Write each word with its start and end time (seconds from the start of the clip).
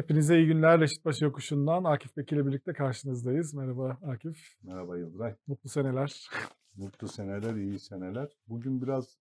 Hepinize 0.00 0.38
iyi 0.38 0.46
günler. 0.46 0.80
Reşitbaşı 0.80 1.24
Yokuşu'ndan 1.24 1.84
Akif 1.84 2.16
Bekir 2.16 2.36
ile 2.36 2.46
birlikte 2.46 2.72
karşınızdayız. 2.72 3.54
Merhaba 3.54 3.98
Akif. 4.06 4.36
Merhaba 4.62 4.98
Yıldıray. 4.98 5.34
Mutlu 5.46 5.68
seneler. 5.68 6.28
Mutlu 6.76 7.08
seneler, 7.08 7.54
iyi 7.54 7.78
seneler. 7.78 8.28
Bugün 8.48 8.82
biraz 8.82 9.18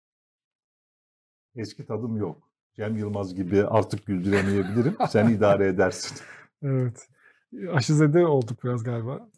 eski 1.56 1.86
tadım 1.86 2.16
yok. 2.16 2.50
Cem 2.74 2.96
Yılmaz 2.96 3.34
gibi 3.34 3.64
artık 3.64 4.06
güldüremeyebilirim. 4.06 4.96
Sen 5.08 5.28
idare 5.28 5.66
edersin. 5.66 6.18
Evet. 6.62 7.08
Aşızede 7.72 8.26
olduk 8.26 8.64
biraz 8.64 8.84
galiba. 8.84 9.28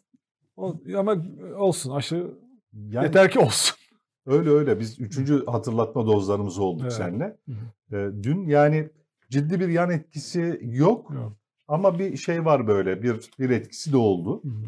O, 0.55 0.75
ama 0.97 1.15
olsun 1.57 1.91
aşı 1.95 2.27
Yani 2.73 3.05
yeter 3.05 3.31
ki 3.31 3.39
olsun. 3.39 3.77
öyle 4.25 4.49
öyle. 4.49 4.79
Biz 4.79 4.99
üçüncü 4.99 5.45
hatırlatma 5.45 6.05
dozlarımız 6.07 6.59
olduk 6.59 6.81
Evet. 6.83 6.93
seninle. 6.93 7.37
Ee, 7.91 8.09
dün 8.23 8.47
yani 8.47 8.89
ciddi 9.35 9.59
bir 9.59 9.67
yan 9.67 9.89
etkisi 9.91 10.59
yok. 10.63 11.11
Yok. 11.11 11.33
Ama 11.67 11.99
bir 11.99 12.17
şey 12.17 12.45
var 12.45 12.67
böyle. 12.67 13.03
Bir, 13.03 13.29
bir 13.39 13.49
etkisi 13.49 13.91
de 13.93 13.97
oldu. 13.97 14.41
Hı 14.43 14.49
hı. 14.49 14.65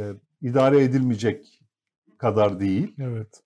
Ee, 0.00 0.12
idare 0.48 0.82
edilmeyecek 0.82 1.60
kadar 2.18 2.60
değil. 2.60 2.94
Evet. 2.98 3.42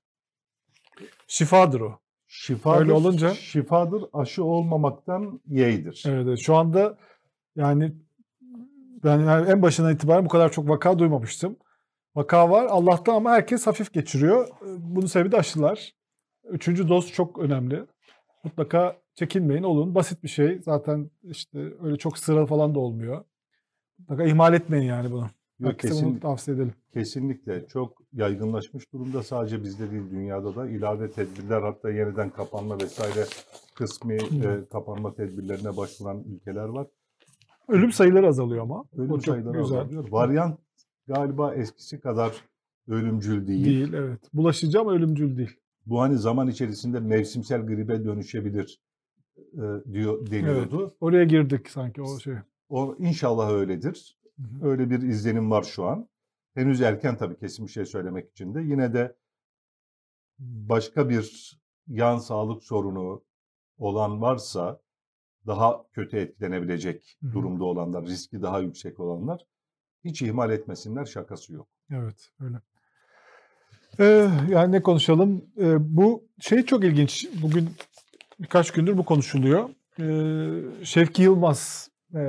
Şifadır 1.26 1.80
o. 1.80 1.98
Şifadır, 2.26 2.80
Öyle 2.80 2.92
olunca- 2.92 3.34
şifadır 3.34 4.04
aşı 4.12 4.44
olmamaktan 4.44 5.40
yeğdir. 5.46 6.04
Evet, 6.06 6.26
evet. 6.26 6.38
Şu 6.38 6.54
anda 6.56 6.98
yani 7.56 7.92
ben 9.04 9.18
yani 9.20 9.50
en 9.50 9.62
başından 9.62 9.94
itibaren 9.94 10.24
bu 10.24 10.28
kadar 10.28 10.52
çok 10.52 10.68
vaka 10.68 10.98
duymamıştım. 10.98 11.56
Vaka 12.16 12.50
var 12.50 12.66
Allah'tan 12.70 13.14
ama 13.14 13.30
herkes 13.30 13.66
hafif 13.66 13.92
geçiriyor. 13.92 14.48
Bunun 14.78 15.06
sebebi 15.06 15.32
de 15.32 15.36
aşılar. 15.36 15.94
Üçüncü 16.44 16.88
doz 16.88 17.12
çok 17.12 17.38
önemli. 17.38 17.84
Mutlaka 18.44 18.96
çekinmeyin 19.14 19.62
olun. 19.62 19.94
Basit 19.94 20.22
bir 20.22 20.28
şey. 20.28 20.58
Zaten 20.64 21.10
işte 21.22 21.72
öyle 21.82 21.96
çok 21.96 22.18
sıra 22.18 22.46
falan 22.46 22.74
da 22.74 22.78
olmuyor. 22.78 23.24
Mutlaka 23.98 24.24
ihmal 24.24 24.54
etmeyin 24.54 24.84
yani 24.84 25.12
bunu. 25.12 25.26
Yok, 25.60 25.72
Herkese 25.72 25.88
kesin- 25.94 26.08
bunu 26.10 26.20
tavsiye 26.20 26.56
edelim. 26.56 26.72
Kesinlikle 26.94 27.66
çok 27.66 28.02
yaygınlaşmış 28.12 28.92
durumda 28.92 29.22
sadece 29.22 29.62
bizde 29.62 29.90
değil 29.90 30.10
dünyada 30.10 30.56
da 30.56 30.68
ilave 30.68 31.10
tedbirler 31.10 31.62
hatta 31.62 31.90
yeniden 31.90 32.30
kapanma 32.30 32.80
vesaire 32.80 33.24
kısmi 33.74 34.14
e, 34.14 34.64
kapanma 34.72 35.14
tedbirlerine 35.14 35.76
başvuran 35.76 36.24
ülkeler 36.24 36.64
var. 36.68 36.86
Ölüm 37.68 37.92
sayıları 37.92 38.26
azalıyor 38.28 38.62
ama. 38.62 38.84
Ölüm 38.96 39.12
O 39.12 39.20
sayıları 39.20 39.58
güzel. 39.58 39.78
azalıyor. 39.78 40.08
Varyant 40.10 40.58
galiba 41.08 41.54
eskisi 41.54 42.00
kadar 42.00 42.32
ölümcül 42.88 43.46
değil. 43.46 43.64
Değil 43.64 43.92
evet. 43.92 44.20
Bulaşıcı 44.34 44.80
ama 44.80 44.92
ölümcül 44.92 45.36
değil. 45.36 45.56
Bu 45.86 46.00
hani 46.00 46.18
zaman 46.18 46.48
içerisinde 46.48 47.00
mevsimsel 47.00 47.66
gribe 47.66 48.04
dönüşebilir 48.04 48.80
e, 49.38 49.92
diyor 49.92 50.30
deniyordu. 50.30 50.96
Oraya 51.00 51.24
girdik 51.24 51.70
sanki 51.70 52.02
o 52.02 52.18
şey. 52.18 52.34
O 52.68 52.96
inşallah 52.98 53.50
öyledir. 53.50 54.18
Hı 54.36 54.42
hı. 54.42 54.68
Öyle 54.68 54.90
bir 54.90 55.02
izlenim 55.02 55.50
var 55.50 55.62
şu 55.62 55.84
an. 55.84 56.08
Henüz 56.54 56.80
erken 56.80 57.16
tabii 57.16 57.38
kesin 57.38 57.66
bir 57.66 57.70
şey 57.70 57.84
söylemek 57.84 58.30
için 58.30 58.54
de. 58.54 58.62
Yine 58.62 58.94
de 58.94 59.16
başka 60.38 61.08
bir 61.08 61.58
yan 61.88 62.18
sağlık 62.18 62.62
sorunu 62.62 63.24
olan 63.78 64.20
varsa 64.22 64.80
daha 65.46 65.84
kötü 65.92 66.16
etkilenebilecek 66.16 67.18
Hı 67.20 67.26
hı. 67.26 67.32
durumda 67.32 67.64
olanlar, 67.64 68.06
riski 68.06 68.42
daha 68.42 68.60
yüksek 68.60 69.00
olanlar 69.00 69.46
hiç 70.04 70.22
ihmal 70.22 70.50
etmesinler 70.50 71.04
şakası 71.04 71.52
yok. 71.52 71.68
Evet 71.90 72.30
öyle. 72.40 72.56
Ee, 74.00 74.30
yani 74.50 74.72
ne 74.72 74.82
konuşalım? 74.82 75.44
Ee, 75.58 75.96
bu 75.96 76.24
şey 76.40 76.62
çok 76.62 76.84
ilginç. 76.84 77.28
Bugün 77.42 77.70
birkaç 78.40 78.70
gündür 78.70 78.98
bu 78.98 79.04
konuşuluyor. 79.04 79.68
Ee, 80.00 80.84
Şevki 80.84 81.22
Yılmaz 81.22 81.90
e, 82.14 82.20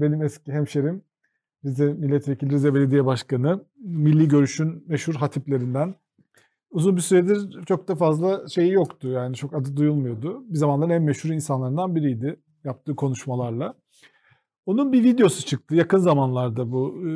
benim 0.00 0.22
eski 0.22 0.52
hemşerim. 0.52 1.02
Rize 1.64 1.92
Milletvekili, 1.92 2.50
Rize 2.50 2.74
Belediye 2.74 3.06
Başkanı. 3.06 3.64
Milli 3.80 4.28
Görüş'ün 4.28 4.84
meşhur 4.88 5.14
hatiplerinden. 5.14 5.94
Uzun 6.70 6.96
bir 6.96 7.00
süredir 7.00 7.64
çok 7.66 7.88
da 7.88 7.94
fazla 7.94 8.48
şeyi 8.48 8.72
yoktu. 8.72 9.08
Yani 9.08 9.36
çok 9.36 9.54
adı 9.54 9.76
duyulmuyordu. 9.76 10.44
Bir 10.48 10.56
zamanların 10.56 10.90
en 10.90 11.02
meşhur 11.02 11.30
insanlarından 11.30 11.96
biriydi. 11.96 12.36
Yaptığı 12.64 12.96
konuşmalarla. 12.96 13.74
Onun 14.66 14.92
bir 14.92 15.04
videosu 15.04 15.46
çıktı 15.46 15.74
yakın 15.74 15.98
zamanlarda 15.98 16.72
bu 16.72 16.94
e, 17.08 17.10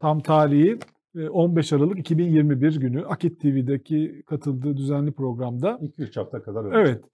tam 0.00 0.20
tarihi 0.20 0.78
e, 1.16 1.28
15 1.28 1.72
Aralık 1.72 1.98
2021 1.98 2.80
günü 2.80 3.06
Akit 3.06 3.40
TV'deki 3.40 4.22
katıldığı 4.26 4.76
düzenli 4.76 5.12
programda. 5.12 5.70
2-3 5.70 6.20
hafta 6.20 6.42
kadar 6.42 6.64
önce. 6.64 6.78
Evet. 6.78 7.04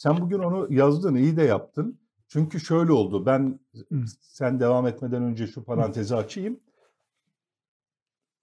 Sen 0.00 0.20
bugün 0.20 0.38
onu 0.38 0.72
yazdın, 0.72 1.14
iyi 1.14 1.36
de 1.36 1.42
yaptın. 1.42 2.00
Çünkü 2.28 2.60
şöyle 2.60 2.92
oldu. 2.92 3.26
Ben 3.26 3.60
Hı. 3.88 4.02
sen 4.20 4.60
devam 4.60 4.86
etmeden 4.86 5.22
önce 5.22 5.46
şu 5.46 5.64
parantezi 5.64 6.16
açayım. 6.16 6.60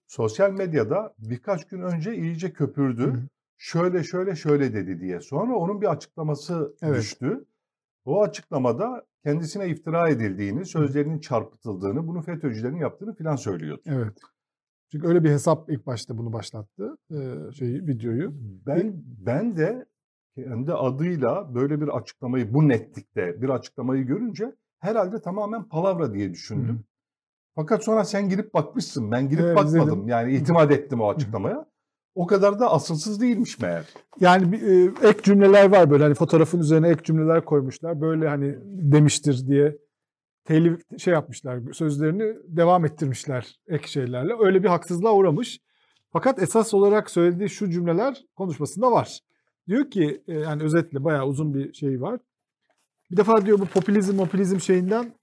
Sosyal 0.07 0.51
medyada 0.51 1.13
birkaç 1.19 1.67
gün 1.67 1.81
önce 1.81 2.16
iyice 2.16 2.53
köpürdü. 2.53 3.13
Hı. 3.13 3.28
Şöyle 3.57 4.03
şöyle 4.03 4.35
şöyle 4.35 4.73
dedi 4.73 5.00
diye. 5.00 5.19
Sonra 5.19 5.56
onun 5.56 5.81
bir 5.81 5.91
açıklaması 5.91 6.75
Evet. 6.81 7.00
düştü. 7.00 7.46
O 8.06 8.23
açıklamada 8.23 9.06
kendisine 9.23 9.69
iftira 9.69 10.09
edildiğini, 10.09 10.66
sözlerinin 10.66 11.19
çarpıtıldığını, 11.19 12.07
bunu 12.07 12.22
FETÖ'cülerin 12.22 12.78
yaptığını 12.78 13.16
filan 13.16 13.35
söylüyordu. 13.35 13.81
Evet. 13.85 14.17
Çünkü 14.91 15.07
öyle 15.07 15.23
bir 15.23 15.29
hesap 15.29 15.69
ilk 15.69 15.88
başta 15.88 16.17
bunu 16.17 16.34
başlattı. 16.34 16.97
Şeyi 17.53 17.88
videoyu. 17.88 18.34
Ben 18.66 19.03
ben 19.06 19.57
de 19.57 19.85
kendi 20.43 20.73
adıyla 20.73 21.55
böyle 21.55 21.81
bir 21.81 21.87
açıklamayı 21.87 22.53
bu 22.53 22.67
netlikte 22.67 23.41
bir 23.41 23.49
açıklamayı 23.49 24.03
görünce 24.03 24.55
herhalde 24.79 25.21
tamamen 25.21 25.63
palavra 25.63 26.13
diye 26.13 26.31
düşündüm. 26.31 26.75
Hı. 26.75 26.83
Fakat 27.55 27.83
sonra 27.83 28.05
sen 28.05 28.29
girip 28.29 28.53
bakmışsın. 28.53 29.11
Ben 29.11 29.29
girip 29.29 29.43
Evet, 29.45 29.55
bakmadım. 29.55 29.81
izledim. 29.81 30.07
Yani 30.07 30.33
itimat 30.35 30.71
ettim 30.71 31.01
o 31.01 31.09
açıklamaya. 31.09 31.65
O 32.15 32.27
kadar 32.27 32.59
da 32.59 32.71
asılsız 32.71 33.21
değilmiş 33.21 33.59
meğer. 33.59 33.85
Yani 34.19 34.51
bir, 34.51 34.61
e, 34.61 35.07
ek 35.09 35.19
cümleler 35.23 35.71
var 35.71 35.89
böyle 35.89 36.03
hani 36.03 36.13
fotoğrafın 36.13 36.59
üzerine 36.59 36.89
ek 36.89 37.03
cümleler 37.03 37.45
koymuşlar. 37.45 38.01
Böyle 38.01 38.27
hani 38.27 38.55
demiştir 38.63 39.47
diye 39.47 39.77
telif 40.45 40.99
şey 40.99 41.13
yapmışlar. 41.13 41.59
Sözlerini 41.73 42.35
devam 42.47 42.85
ettirmişler 42.85 43.55
ek 43.67 43.87
şeylerle. 43.87 44.33
Öyle 44.39 44.63
bir 44.63 44.67
haksızlığa 44.67 45.13
uğramış. 45.13 45.59
Fakat 46.13 46.41
esas 46.41 46.73
olarak 46.73 47.09
söylediği 47.09 47.49
şu 47.49 47.69
cümleler 47.69 48.25
konuşmasında 48.35 48.91
var. 48.91 49.19
Diyor 49.67 49.91
ki 49.91 50.23
e, 50.28 50.33
yani 50.33 50.63
özetle 50.63 51.03
bayağı 51.03 51.28
uzun 51.28 51.53
bir 51.53 51.73
şey 51.73 52.01
var. 52.01 52.19
Bir 53.11 53.17
defa 53.17 53.45
diyor 53.45 53.59
bu 53.59 53.66
popülizm 53.66 54.17
popülizm 54.17 54.59
şeyinden 54.59 55.13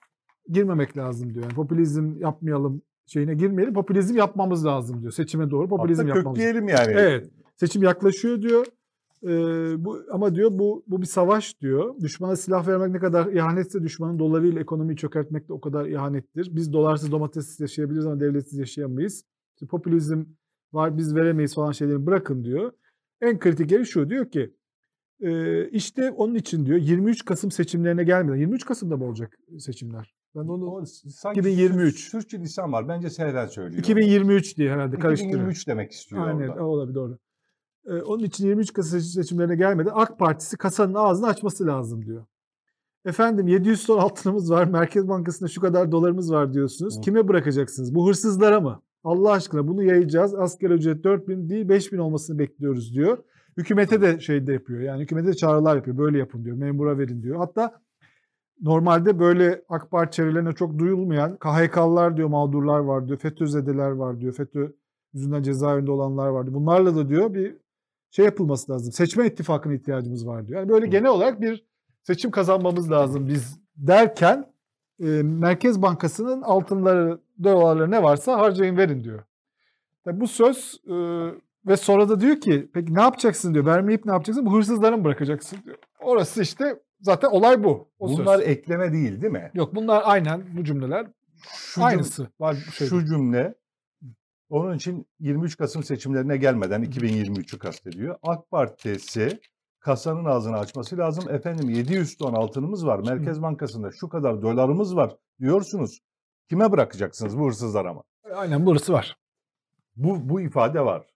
girmemek 0.48 0.96
lazım 0.96 1.34
diyor. 1.34 1.44
Yani 1.44 1.54
popülizm 1.54 2.16
yapmayalım 2.18 2.82
şeyine 3.06 3.34
girmeyelim. 3.34 3.74
Popülizm 3.74 4.16
yapmamız 4.16 4.66
lazım 4.66 5.00
diyor. 5.00 5.12
Seçime 5.12 5.50
doğru 5.50 5.68
popülizm 5.68 6.02
Hatta 6.02 6.16
yapmamız 6.16 6.38
kökleyelim 6.38 6.68
yani. 6.68 6.92
Evet. 6.92 7.30
Seçim 7.56 7.82
yaklaşıyor 7.82 8.42
diyor. 8.42 8.66
Ee, 9.22 9.84
bu 9.84 10.02
ama 10.10 10.34
diyor 10.34 10.50
bu 10.52 10.84
bu 10.86 11.02
bir 11.02 11.06
savaş 11.06 11.60
diyor. 11.60 12.00
Düşmana 12.00 12.36
silah 12.36 12.68
vermek 12.68 12.90
ne 12.90 12.98
kadar 12.98 13.26
ihanetse 13.26 13.82
düşmanın 13.82 14.18
dolarıyla 14.18 14.60
ekonomiyi 14.60 14.96
çökertmek 14.96 15.48
de 15.48 15.52
o 15.52 15.60
kadar 15.60 15.86
ihanettir. 15.86 16.56
Biz 16.56 16.72
dolarsız 16.72 17.12
domatessiz 17.12 17.60
yaşayabiliriz 17.60 18.06
ama 18.06 18.20
devletsiz 18.20 18.58
yaşayamayız. 18.58 19.24
İşte 19.54 19.66
popülizm 19.66 20.24
var 20.72 20.96
biz 20.96 21.14
veremeyiz 21.14 21.54
falan 21.54 21.72
şeyleri 21.72 22.06
bırakın 22.06 22.44
diyor. 22.44 22.72
En 23.20 23.38
kritik 23.38 23.72
yeri 23.72 23.86
şu 23.86 24.10
diyor 24.10 24.30
ki 24.30 24.54
e, 25.20 25.68
işte 25.68 26.10
onun 26.10 26.34
için 26.34 26.66
diyor 26.66 26.78
23 26.78 27.24
Kasım 27.24 27.50
seçimlerine 27.50 28.04
gelmeden 28.04 28.36
23 28.36 28.64
Kasım'da 28.64 28.96
mı 28.96 29.04
olacak 29.04 29.38
seçimler? 29.58 30.14
Ben 30.36 30.40
onu 30.40 30.70
O 30.70 30.84
sanki 31.08 31.40
2023. 31.40 32.00
Sür, 32.00 32.10
sürçülisan 32.10 32.72
var. 32.72 32.88
Bence 32.88 33.10
seyren 33.10 33.46
söylüyor. 33.46 33.78
2023 33.80 34.56
diye 34.56 34.72
herhalde 34.72 34.98
karıştırıyor. 34.98 35.34
2023 35.34 35.68
demek 35.68 35.92
istiyor 35.92 36.26
Aynen 36.26 36.48
orada. 36.48 36.64
olabilir 36.64 36.94
doğru. 36.94 37.18
Ee, 37.86 37.92
onun 37.92 38.24
için 38.24 38.46
23 38.46 38.72
Kasım 38.72 39.00
seçimlerine 39.00 39.56
gelmeden 39.56 39.92
AK 39.94 40.18
Partisi 40.18 40.56
kasanın 40.56 40.94
ağzını 40.94 41.26
açması 41.26 41.66
lazım 41.66 42.06
diyor. 42.06 42.26
Efendim 43.04 43.46
700 43.46 43.86
ton 43.86 43.98
altınımız 43.98 44.50
var. 44.50 44.64
Merkez 44.66 45.08
Bankası'nda 45.08 45.48
şu 45.48 45.60
kadar 45.60 45.92
dolarımız 45.92 46.32
var 46.32 46.52
diyorsunuz. 46.52 46.96
Hı. 46.96 47.00
Kime 47.00 47.28
bırakacaksınız? 47.28 47.94
Bu 47.94 48.08
hırsızlara 48.08 48.60
mı? 48.60 48.82
Allah 49.04 49.32
aşkına 49.32 49.68
bunu 49.68 49.82
yayacağız. 49.82 50.34
Asgari 50.34 50.72
ücret 50.72 51.04
4000 51.04 51.48
değil 51.48 51.68
5000 51.68 51.98
olmasını 51.98 52.38
bekliyoruz 52.38 52.94
diyor. 52.94 53.18
Hükümete 53.56 54.00
de 54.00 54.20
şey 54.20 54.46
de 54.46 54.52
yapıyor. 54.52 54.80
Yani 54.80 55.02
hükümete 55.02 55.28
de 55.28 55.34
çağrılar 55.34 55.76
yapıyor. 55.76 55.98
Böyle 55.98 56.18
yapın 56.18 56.44
diyor. 56.44 56.56
Memura 56.56 56.98
verin 56.98 57.22
diyor. 57.22 57.36
Hatta 57.36 57.80
normalde 58.60 59.18
böyle 59.18 59.62
AK 59.68 59.90
Parti 59.90 60.16
çevrelerine 60.16 60.52
çok 60.52 60.78
duyulmayan 60.78 61.36
KHK'lılar 61.36 62.16
diyor 62.16 62.28
mağdurlar 62.28 62.78
var 62.78 63.08
diyor. 63.08 63.18
FETÖ'zedeler 63.18 63.90
var 63.90 64.20
diyor. 64.20 64.32
FETÖ 64.32 64.72
yüzünden 65.12 65.42
cezaevinde 65.42 65.90
olanlar 65.90 66.28
vardı. 66.28 66.54
Bunlarla 66.54 66.96
da 66.96 67.08
diyor 67.08 67.34
bir 67.34 67.56
şey 68.10 68.24
yapılması 68.24 68.72
lazım. 68.72 68.92
Seçmen 68.92 69.24
ittifakına 69.24 69.74
ihtiyacımız 69.74 70.26
var 70.26 70.48
diyor. 70.48 70.60
Yani 70.60 70.68
böyle 70.68 70.86
genel 70.86 71.10
olarak 71.10 71.40
bir 71.40 71.64
seçim 72.02 72.30
kazanmamız 72.30 72.90
lazım 72.90 73.28
biz 73.28 73.58
derken 73.76 74.53
e, 75.00 75.06
Merkez 75.22 75.82
Bankası'nın 75.82 76.42
altınları, 76.42 77.20
dolarları 77.44 77.90
ne 77.90 78.02
varsa 78.02 78.38
harcayın 78.38 78.76
verin 78.76 79.04
diyor. 79.04 79.22
Tabii 80.04 80.20
bu 80.20 80.28
söz 80.28 80.80
e, 80.86 80.94
ve 81.66 81.76
sonra 81.76 82.08
da 82.08 82.20
diyor 82.20 82.40
ki 82.40 82.70
peki 82.74 82.94
ne 82.94 83.00
yapacaksın 83.00 83.54
diyor. 83.54 83.66
Vermeyip 83.66 84.04
ne 84.04 84.12
yapacaksın? 84.12 84.46
Bu 84.46 84.54
hırsızlara 84.54 84.96
mı 84.96 85.04
bırakacaksın 85.04 85.58
diyor. 85.64 85.76
Orası 86.00 86.42
işte 86.42 86.78
Zaten 87.04 87.28
olay 87.28 87.64
bu. 87.64 87.88
O 87.98 88.08
Bunlar 88.08 88.38
söz. 88.38 88.48
ekleme 88.48 88.92
değil 88.92 89.22
değil 89.22 89.32
mi? 89.32 89.50
Yok 89.54 89.74
bunlar 89.74 90.02
aynen 90.04 90.44
bu 90.56 90.64
cümleler 90.64 91.06
Şu 91.48 91.84
aynısı. 91.84 92.28
Var 92.40 92.56
bir 92.66 92.72
şey. 92.72 92.88
Şu 92.88 93.06
cümle 93.06 93.54
onun 94.48 94.76
için 94.76 95.06
23 95.20 95.56
Kasım 95.56 95.82
seçimlerine 95.82 96.36
gelmeden 96.36 96.84
2023'ü 96.84 97.58
kastediyor. 97.58 98.16
AK 98.22 98.50
Partisi 98.50 99.40
kasanın 99.84 100.24
ağzını 100.24 100.58
açması 100.58 100.98
lazım. 100.98 101.30
Efendim 101.30 101.70
700 101.70 102.16
ton 102.16 102.34
altınımız 102.34 102.86
var. 102.86 102.98
Merkez 102.98 103.42
Bankası'nda 103.42 103.90
şu 103.92 104.08
kadar 104.08 104.42
dolarımız 104.42 104.96
var 104.96 105.16
diyorsunuz. 105.40 106.00
Kime 106.48 106.72
bırakacaksınız 106.72 107.38
bu 107.38 107.46
hırsızlara 107.46 107.94
mı? 107.94 108.02
Aynen 108.34 108.66
burası 108.66 108.92
var. 108.92 109.16
Bu, 109.96 110.28
bu 110.28 110.40
ifade 110.40 110.80
var. 110.80 111.06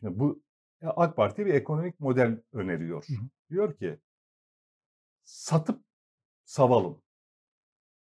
Şimdi 0.00 0.18
bu 0.18 0.42
ya 0.82 0.92
AK 0.96 1.16
Parti 1.16 1.46
bir 1.46 1.54
ekonomik 1.54 2.00
model 2.00 2.42
öneriyor. 2.52 3.04
Hı 3.08 3.12
hı. 3.12 3.26
Diyor 3.50 3.76
ki 3.76 3.98
satıp 5.22 5.84
savalım. 6.44 7.02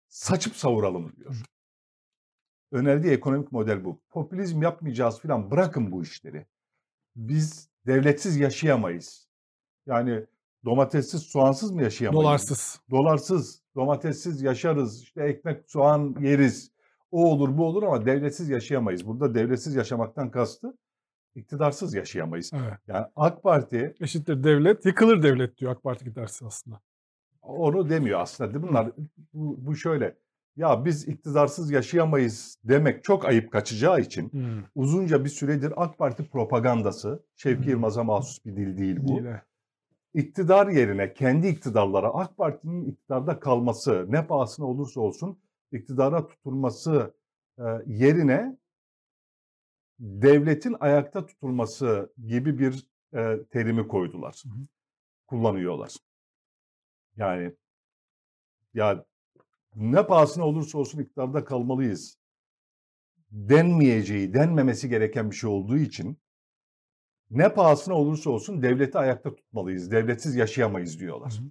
Saçıp 0.09 0.57
savuralım 0.57 1.17
diyor. 1.17 1.43
Önerdiği 2.73 3.13
ekonomik 3.13 3.53
model 3.53 3.85
bu. 3.85 4.01
Popülizm 4.11 4.63
yapmayacağız 4.63 5.21
filan 5.21 5.51
bırakın 5.51 5.93
bu 5.93 6.03
işleri. 6.03 6.47
Biz 7.17 7.71
devletsiz 7.87 8.37
yaşayamayız. 8.37 9.30
Yani 9.87 10.25
domatessiz, 10.65 11.23
soğansız 11.23 11.71
mı 11.71 11.83
yaşayamayız? 11.83 12.25
Dolarsız. 12.25 12.81
Dolarsız, 12.91 13.63
domatessiz 13.77 14.43
yaşarız. 14.43 15.03
İşte 15.03 15.23
ekmek, 15.25 15.71
soğan 15.71 16.17
yeriz. 16.21 16.71
O 17.11 17.31
olur, 17.33 17.59
bu 17.59 17.67
olur 17.67 17.83
ama 17.83 18.07
devletsiz 18.07 18.49
yaşayamayız. 18.49 19.07
Burada 19.07 19.35
devletsiz 19.35 19.75
yaşamaktan 19.75 20.31
kastı 20.31 20.77
iktidarsız 21.35 21.95
yaşayamayız. 21.95 22.51
Evet. 22.55 22.79
Yani 22.89 23.07
AK 23.17 23.43
Parti 23.43 23.95
Eşittir 24.01 24.45
devlet. 24.45 24.85
Yıkılır 24.87 25.23
devlet 25.23 25.59
diyor 25.59 25.73
AK 25.73 25.83
Parti 25.83 26.05
giderse 26.05 26.47
aslında. 26.47 26.81
onu 27.43 27.89
demiyor 27.91 28.21
aslında. 28.21 28.63
Bunlar 28.63 28.91
bu, 29.35 29.57
bu 29.67 29.77
şöyle. 29.77 30.17
Ya 30.57 30.85
biz 30.85 31.09
iktidarsız 31.09 31.71
yaşayamayız 31.71 32.57
demek 32.65 33.05
çok 33.05 33.25
ayıp 33.25 33.53
kaçacağı 33.53 34.01
için 34.01 34.33
Hmm. 34.33 34.65
uzunca 34.75 35.25
bir 35.25 35.29
süredir 35.29 35.73
AK 35.77 35.99
Parti 35.99 36.29
propagandası, 36.29 37.23
Şevki 37.37 37.67
Hı. 37.67 37.71
Yılmaz'a 37.71 38.05
mahsus 38.05 38.45
bir 38.45 38.57
dil 38.57 38.79
değil 38.79 38.97
bu. 39.03 39.09
Değil. 39.09 39.23
İktidar 40.15 40.69
yerine 40.69 41.15
kendi 41.15 41.49
iktidarlara 41.49 42.09
AK 42.09 42.37
Parti'nin 42.37 42.85
iktidarda 42.85 43.41
kalması 43.41 44.07
ne 44.09 44.27
pahasına 44.27 44.67
olursa 44.67 45.01
olsun 45.01 45.39
iktidara 45.73 46.27
tutulması 46.27 47.15
e, 47.59 47.65
yerine 47.87 48.57
devletin 49.99 50.77
ayakta 50.81 51.27
tutulması 51.27 52.13
gibi 52.27 52.59
bir 52.59 52.87
e, 53.15 53.45
terimi 53.51 53.89
koydular. 53.89 54.43
Hı 54.45 54.49
hı. 54.49 54.67
Kullanıyorlar. 55.27 55.97
Yani 57.17 57.53
ya 58.75 59.05
ne 59.77 60.07
pahasına 60.07 60.47
olursa 60.47 60.79
olsun 60.79 60.99
iktidarda 60.99 61.45
kalmalıyız 61.45 62.21
denmeyeceği, 63.31 64.35
denmemesi 64.35 64.89
gereken 64.89 65.31
bir 65.31 65.37
şey 65.37 65.51
olduğu 65.51 65.79
için 65.79 66.19
ne 67.31 67.55
pahasına 67.55 67.95
olursa 67.95 68.31
olsun 68.31 68.63
devleti 68.63 68.99
ayakta 68.99 69.35
tutmalıyız. 69.35 69.91
Devletsiz 69.91 70.37
yaşayamayız 70.37 71.01
diyorlar. 71.01 71.33
Hı 71.33 71.43
hı. 71.45 71.51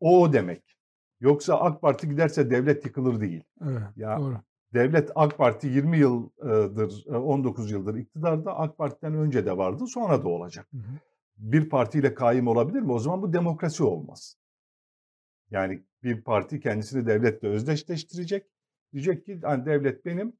O 0.00 0.20
o 0.20 0.32
demek. 0.32 0.78
Yoksa 1.20 1.54
AK 1.54 1.82
Parti 1.82 2.08
giderse 2.08 2.50
devlet 2.50 2.84
yıkılır 2.84 3.20
değil. 3.20 3.42
Evet. 3.62 3.82
Ya 3.96 4.18
Doğru. 4.18 4.36
devlet 4.74 5.10
AK 5.14 5.38
Parti 5.38 5.66
20 5.66 5.98
yıldır, 5.98 7.06
e, 7.06 7.16
19 7.16 7.70
yıldır 7.70 7.94
iktidarda. 7.94 8.56
AK 8.56 8.78
Parti'den 8.78 9.14
önce 9.14 9.46
de 9.46 9.56
vardı, 9.56 9.86
sonra 9.86 10.24
da 10.24 10.28
olacak. 10.28 10.66
Hı 10.72 10.78
hı. 10.78 10.92
Bir 11.38 11.68
partiyle 11.68 12.14
kaim 12.14 12.48
olabilir 12.48 12.80
mi? 12.80 12.92
O 12.92 12.98
zaman 12.98 13.22
bu 13.22 13.32
demokrasi 13.32 13.84
olmaz. 13.84 14.36
Yani 15.50 15.82
bir 16.02 16.22
parti 16.22 16.60
kendisini 16.60 17.06
devletle 17.06 17.48
özdeşleştirecek. 17.48 18.46
Diyecek 18.92 19.26
ki 19.26 19.40
hani 19.42 19.66
devlet 19.66 20.04
benim, 20.04 20.32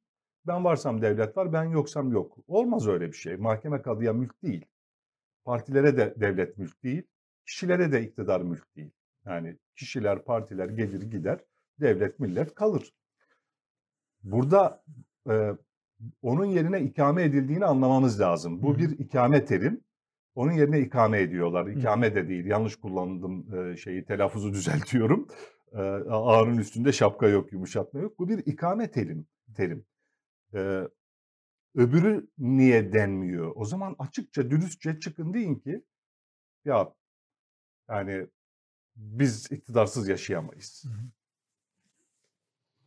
ben 0.48 0.64
varsam 0.64 1.02
devlet 1.02 1.36
var, 1.36 1.52
ben 1.52 1.64
yoksam 1.64 2.12
yok. 2.12 2.36
Olmaz 2.48 2.88
öyle 2.88 3.06
bir 3.08 3.16
şey. 3.16 3.36
Mahkeme 3.36 3.82
kadıya 3.82 4.12
mülk 4.12 4.42
değil. 4.42 4.66
Partilere 5.44 5.96
de 5.96 6.14
devlet 6.16 6.58
mülk 6.58 6.82
değil, 6.82 7.02
kişilere 7.46 7.92
de 7.92 8.02
iktidar 8.02 8.40
mülk 8.40 8.76
değil. 8.76 8.90
Yani 9.26 9.56
kişiler, 9.76 10.24
partiler 10.24 10.68
gelir 10.68 11.02
gider, 11.02 11.40
devlet 11.80 12.20
millet 12.20 12.54
kalır. 12.54 12.92
Burada 14.22 14.84
e, 15.30 15.52
onun 16.22 16.44
yerine 16.44 16.80
ikame 16.80 17.22
edildiğini 17.22 17.64
anlamamız 17.64 18.20
lazım. 18.20 18.62
Bu 18.62 18.78
bir 18.78 18.98
ikame 18.98 19.44
terim. 19.44 19.80
Onun 20.34 20.52
yerine 20.52 20.80
ikame 20.80 21.20
ediyorlar. 21.20 21.66
İkame 21.66 22.14
de 22.14 22.28
değil. 22.28 22.46
Yanlış 22.46 22.76
kullandım 22.76 23.54
e, 23.54 23.76
şeyi 23.76 24.04
telaffuzu 24.04 24.52
düzeltiyorum. 24.52 25.28
E, 25.72 25.78
ağrın 26.10 26.58
üstünde 26.58 26.92
şapka 26.92 27.28
yok, 27.28 27.52
yumuşatma 27.52 28.00
yok. 28.00 28.18
Bu 28.18 28.28
bir 28.28 28.38
ikame 28.46 28.90
terim. 28.90 29.26
terim. 29.56 29.84
E, 30.54 30.88
öbürü 31.74 32.28
niye 32.38 32.92
denmiyor? 32.92 33.52
O 33.56 33.64
zaman 33.64 33.96
açıkça, 33.98 34.50
dürüstçe 34.50 35.00
çıkın 35.00 35.34
deyin 35.34 35.54
ki 35.54 35.84
ya 36.64 36.94
yani 37.88 38.26
biz 38.96 39.52
iktidarsız 39.52 40.08
yaşayamayız. 40.08 40.84
Hı 40.86 40.88
hı. 40.88 41.02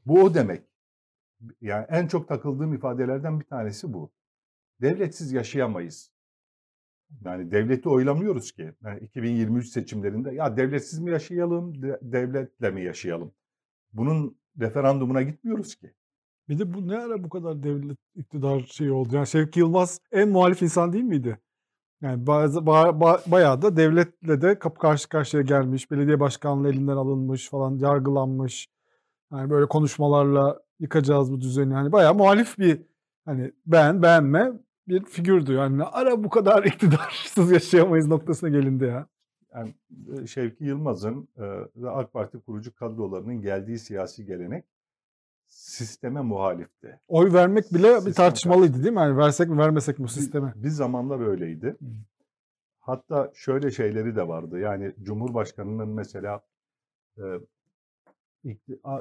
Bu 0.06 0.24
o 0.24 0.34
demek. 0.34 0.64
Yani 1.62 1.86
en 1.90 2.08
çok 2.08 2.28
takıldığım 2.28 2.74
ifadelerden 2.74 3.40
bir 3.40 3.46
tanesi 3.46 3.94
bu. 3.94 4.12
Devletsiz 4.82 5.32
yaşayamayız. 5.32 6.12
Yani 7.26 7.52
devleti 7.52 7.90
oylamıyoruz 7.90 8.52
ki. 8.52 8.74
Yani 8.84 9.00
2023 9.00 9.68
seçimlerinde 9.70 10.32
ya 10.32 10.58
devletsiz 10.58 11.00
mi 11.00 11.12
yaşayalım, 11.12 11.82
de- 11.82 12.00
devletle 12.02 12.72
mi 12.72 12.84
yaşayalım? 12.84 13.34
Bunun 13.94 14.38
referandumuna 14.60 15.22
gitmiyoruz 15.22 15.76
ki. 15.76 15.94
Bir 16.52 16.60
de 16.60 16.74
bu 16.74 16.88
ne 16.88 16.98
ara 16.98 17.24
bu 17.24 17.30
kadar 17.30 17.64
devlet 17.64 17.98
iktidar 18.16 18.60
şeyi 18.60 18.92
oldu? 18.92 19.16
Yani 19.16 19.28
Şevki 19.28 19.60
Yılmaz 19.60 20.00
en 20.12 20.30
muhalif 20.30 20.62
insan 20.62 20.94
değil 20.94 21.04
miydi? 21.04 21.40
Yani 22.02 22.28
bazı 22.28 22.60
ba- 22.60 23.00
ba- 23.00 23.32
bayağı 23.32 23.62
da 23.62 23.78
devletle 23.78 24.42
de 24.42 24.60
kapı 24.60 24.80
karşı 24.80 25.10
karşıya 25.10 25.44
gelmiş, 25.44 25.92
belediye 25.92 26.20
başkanlığı 26.20 26.70
elinden 26.70 26.96
alınmış 26.96 27.50
falan, 27.50 27.78
yargılanmış. 27.78 28.68
Yani 29.32 29.50
böyle 29.50 29.66
konuşmalarla 29.66 30.60
yıkacağız 30.80 31.32
bu 31.32 31.42
düzeni. 31.42 31.74
Yani 31.74 31.92
bayağı 31.92 32.16
muhalif 32.16 32.60
bir 32.60 32.82
hani 33.26 33.52
beğen 33.66 34.02
beğenme 34.02 34.52
bir 34.88 35.06
figürdü. 35.06 35.54
Yani 35.54 35.78
ne 35.78 35.84
ara 35.84 36.24
bu 36.24 36.30
kadar 36.30 36.64
iktidarsız 36.66 37.52
yaşayamayız 37.52 38.08
noktasına 38.08 38.50
gelindi 38.50 38.86
ya. 38.86 39.08
Yani 39.56 39.74
e, 40.24 40.28
Şevki 40.28 40.64
Yılmaz'ın 40.66 41.28
e, 41.38 41.44
ve 41.76 41.90
AK 41.90 42.14
Parti 42.14 42.40
kurucu 42.40 42.76
kadrolarının 42.76 43.42
geldiği 43.42 43.80
siyasi 43.80 44.26
gelenek 44.26 44.66
sisteme 45.52 46.22
muhalifti. 46.22 47.00
Oy 47.08 47.34
vermek 47.34 47.74
bile 47.74 47.88
bir 47.90 47.96
Sistem 47.96 48.14
tartışmalıydı 48.14 48.84
değil 48.84 48.94
mi? 48.94 49.00
Yani 49.00 49.18
versek 49.18 49.50
mi 49.50 49.58
vermesek 49.58 50.00
mi 50.00 50.04
bu 50.04 50.08
Bir- 50.08 50.12
sisteme? 50.14 50.54
Bir, 50.56 50.70
zamanlar 50.70 51.20
öyleydi. 51.28 51.68
Hı. 51.68 51.86
Hatta 52.80 53.32
şöyle 53.34 53.72
şeyleri 53.72 54.16
de 54.16 54.28
vardı. 54.28 54.60
Yani 54.60 54.94
Cumhurbaşkanı'nın 55.04 55.90
mesela 55.90 56.42
e, 57.18 57.24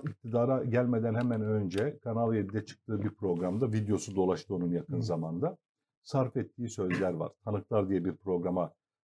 iktidara 0.05 0.65
gelmeden 0.65 1.15
hemen 1.15 1.43
önce 1.43 1.99
Kanal 1.99 2.35
7'de 2.35 2.65
çıktığı 2.67 3.03
bir 3.03 3.11
programda 3.11 3.73
videosu 3.73 4.17
dolaştı 4.17 4.55
onun 4.55 4.71
yakın 4.71 4.99
Hı. 4.99 5.03
zamanda. 5.03 5.57
Sarf 6.03 6.37
ettiği 6.37 6.69
sözler 6.69 7.13
var. 7.13 7.33
Tanıklar 7.45 7.89
diye 7.89 8.05
bir 8.05 8.17
programa 8.17 8.73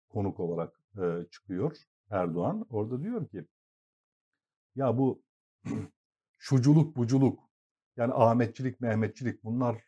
konuk 0.10 0.40
olarak 0.40 0.80
e, 0.98 1.26
çıkıyor 1.32 1.78
Erdoğan. 2.10 2.66
Orada 2.70 3.04
diyor 3.04 3.28
ki 3.28 3.46
ya 4.76 4.98
bu 4.98 5.22
şuculuk 6.38 6.98
buculuk 6.98 7.40
yani 7.98 8.14
Ahmetçilik, 8.14 8.82
Mehmetçilik 8.82 9.44
bunlar 9.44 9.84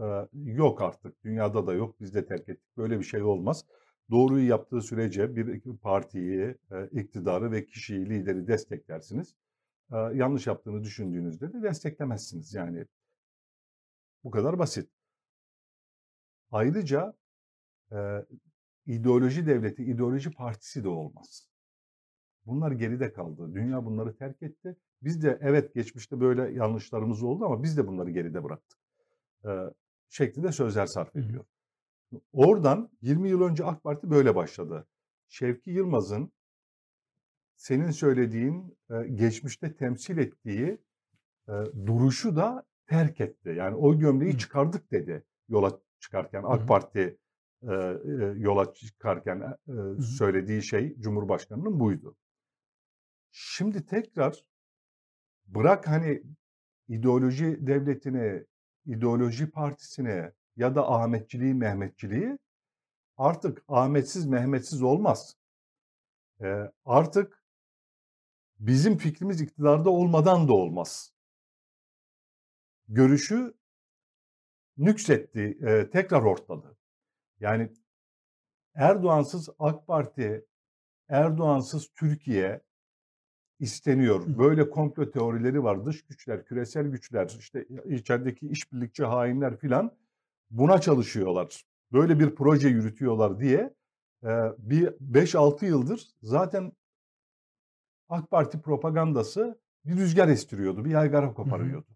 e, 0.00 0.28
yok 0.32 0.82
artık. 0.82 1.24
Dünyada 1.24 1.66
da 1.66 1.74
yok. 1.74 2.00
Biz 2.00 2.14
de 2.14 2.26
terk 2.26 2.48
ettik. 2.48 2.76
Böyle 2.76 2.98
bir 2.98 3.04
şey 3.04 3.22
olmaz. 3.22 3.64
Doğruyu 4.10 4.48
yaptığı 4.48 4.82
sürece 4.82 5.36
bir 5.36 5.76
partiyi, 5.76 6.56
e, 6.70 6.86
iktidarı 7.00 7.52
ve 7.52 7.66
kişiyi, 7.66 8.10
lideri 8.10 8.46
desteklersiniz. 8.46 9.34
E, 9.92 9.96
yanlış 9.96 10.46
yaptığını 10.46 10.84
düşündüğünüzde 10.84 11.52
de 11.52 11.62
desteklemezsiniz. 11.62 12.54
Yani 12.54 12.86
bu 14.24 14.30
kadar 14.30 14.58
basit. 14.58 14.90
Ayrıca 16.50 17.14
e, 17.92 17.98
ideoloji 18.86 19.46
devleti, 19.46 19.84
ideoloji 19.84 20.30
partisi 20.30 20.84
de 20.84 20.88
olmaz. 20.88 21.48
Bunlar 22.46 22.72
geride 22.72 23.12
kaldı. 23.12 23.54
Dünya 23.54 23.84
bunları 23.84 24.16
terk 24.16 24.42
etti. 24.42 24.76
Biz 25.02 25.22
de 25.22 25.38
evet 25.40 25.74
geçmişte 25.74 26.20
böyle 26.20 26.52
yanlışlarımız 26.52 27.22
oldu 27.22 27.44
ama 27.44 27.62
biz 27.62 27.76
de 27.76 27.86
bunları 27.86 28.10
geride 28.10 28.44
bıraktık. 28.44 28.78
E, 29.44 29.50
şeklinde 30.08 30.52
sözler 30.52 30.86
sarf 30.86 31.16
ediyor. 31.16 31.44
Oradan 32.32 32.90
20 33.02 33.28
yıl 33.28 33.42
önce 33.42 33.64
AK 33.64 33.82
Parti 33.82 34.10
böyle 34.10 34.34
başladı. 34.34 34.86
Şevki 35.28 35.70
Yılmaz'ın 35.70 36.32
senin 37.56 37.90
söylediğin 37.90 38.78
e, 38.90 39.08
geçmişte 39.08 39.76
temsil 39.76 40.18
ettiği 40.18 40.78
e, 41.48 41.52
duruşu 41.86 42.36
da 42.36 42.64
terk 42.86 43.20
etti. 43.20 43.54
Yani 43.56 43.76
o 43.76 43.98
gömleği 43.98 44.32
Hı. 44.32 44.38
çıkardık 44.38 44.90
dedi 44.90 45.24
yola 45.48 45.80
çıkarken. 46.00 46.42
AK. 46.46 46.68
Parti 46.68 47.18
e, 47.62 47.74
yola 48.36 48.74
çıkarken 48.74 49.40
e, 49.68 50.02
söylediği 50.02 50.62
şey 50.62 50.96
Cumhurbaşkanı'nın 51.00 51.80
buydu. 51.80 52.16
Şimdi 53.30 53.86
tekrar 53.86 54.44
bırak 55.54 55.88
hani 55.88 56.22
ideoloji 56.88 57.66
devletine, 57.66 58.44
ideoloji 58.86 59.50
partisine 59.50 60.32
ya 60.56 60.74
da 60.74 60.90
Ahmetçiliği, 60.90 61.54
Mehmetçiliği 61.54 62.38
artık 63.16 63.64
Ahmetsiz, 63.68 64.26
Mehmetsiz 64.26 64.82
olmaz. 64.82 65.36
Ee, 66.40 66.72
artık 66.84 67.44
bizim 68.58 68.96
fikrimiz 68.96 69.40
iktidarda 69.40 69.90
olmadan 69.90 70.48
da 70.48 70.52
olmaz. 70.52 71.12
Görüşü 72.88 73.54
nüksetti, 74.76 75.58
e, 75.62 75.90
tekrar 75.90 76.22
ortladı. 76.22 76.76
Yani 77.40 77.72
Erdoğansız 78.74 79.48
AK 79.58 79.86
Parti, 79.86 80.46
Erdoğansız 81.08 81.88
Türkiye 81.94 82.60
isteniyor. 83.60 84.38
Böyle 84.38 84.70
komplo 84.70 85.10
teorileri 85.10 85.64
var. 85.64 85.86
Dış 85.86 86.02
güçler, 86.02 86.44
küresel 86.44 86.86
güçler, 86.86 87.36
işte 87.38 87.66
içerideki 87.84 88.48
işbirlikçi 88.48 89.04
hainler 89.04 89.56
filan 89.56 89.92
buna 90.50 90.80
çalışıyorlar. 90.80 91.64
Böyle 91.92 92.18
bir 92.18 92.34
proje 92.34 92.68
yürütüyorlar 92.68 93.40
diye 93.40 93.74
bir 94.58 94.86
5-6 94.86 95.64
yıldır 95.64 96.08
zaten 96.22 96.72
AK 98.08 98.30
Parti 98.30 98.60
propagandası 98.60 99.60
bir 99.84 99.96
rüzgar 99.96 100.28
estiriyordu, 100.28 100.84
bir 100.84 100.90
yaygara 100.90 101.34
koparıyordu. 101.34 101.86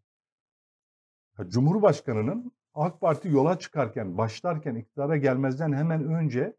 Cumhurbaşkanının 1.48 2.52
AK 2.74 3.00
Parti 3.00 3.28
yola 3.28 3.58
çıkarken, 3.58 4.18
başlarken 4.18 4.74
iktidara 4.74 5.16
gelmezden 5.16 5.72
hemen 5.72 6.04
önce 6.04 6.56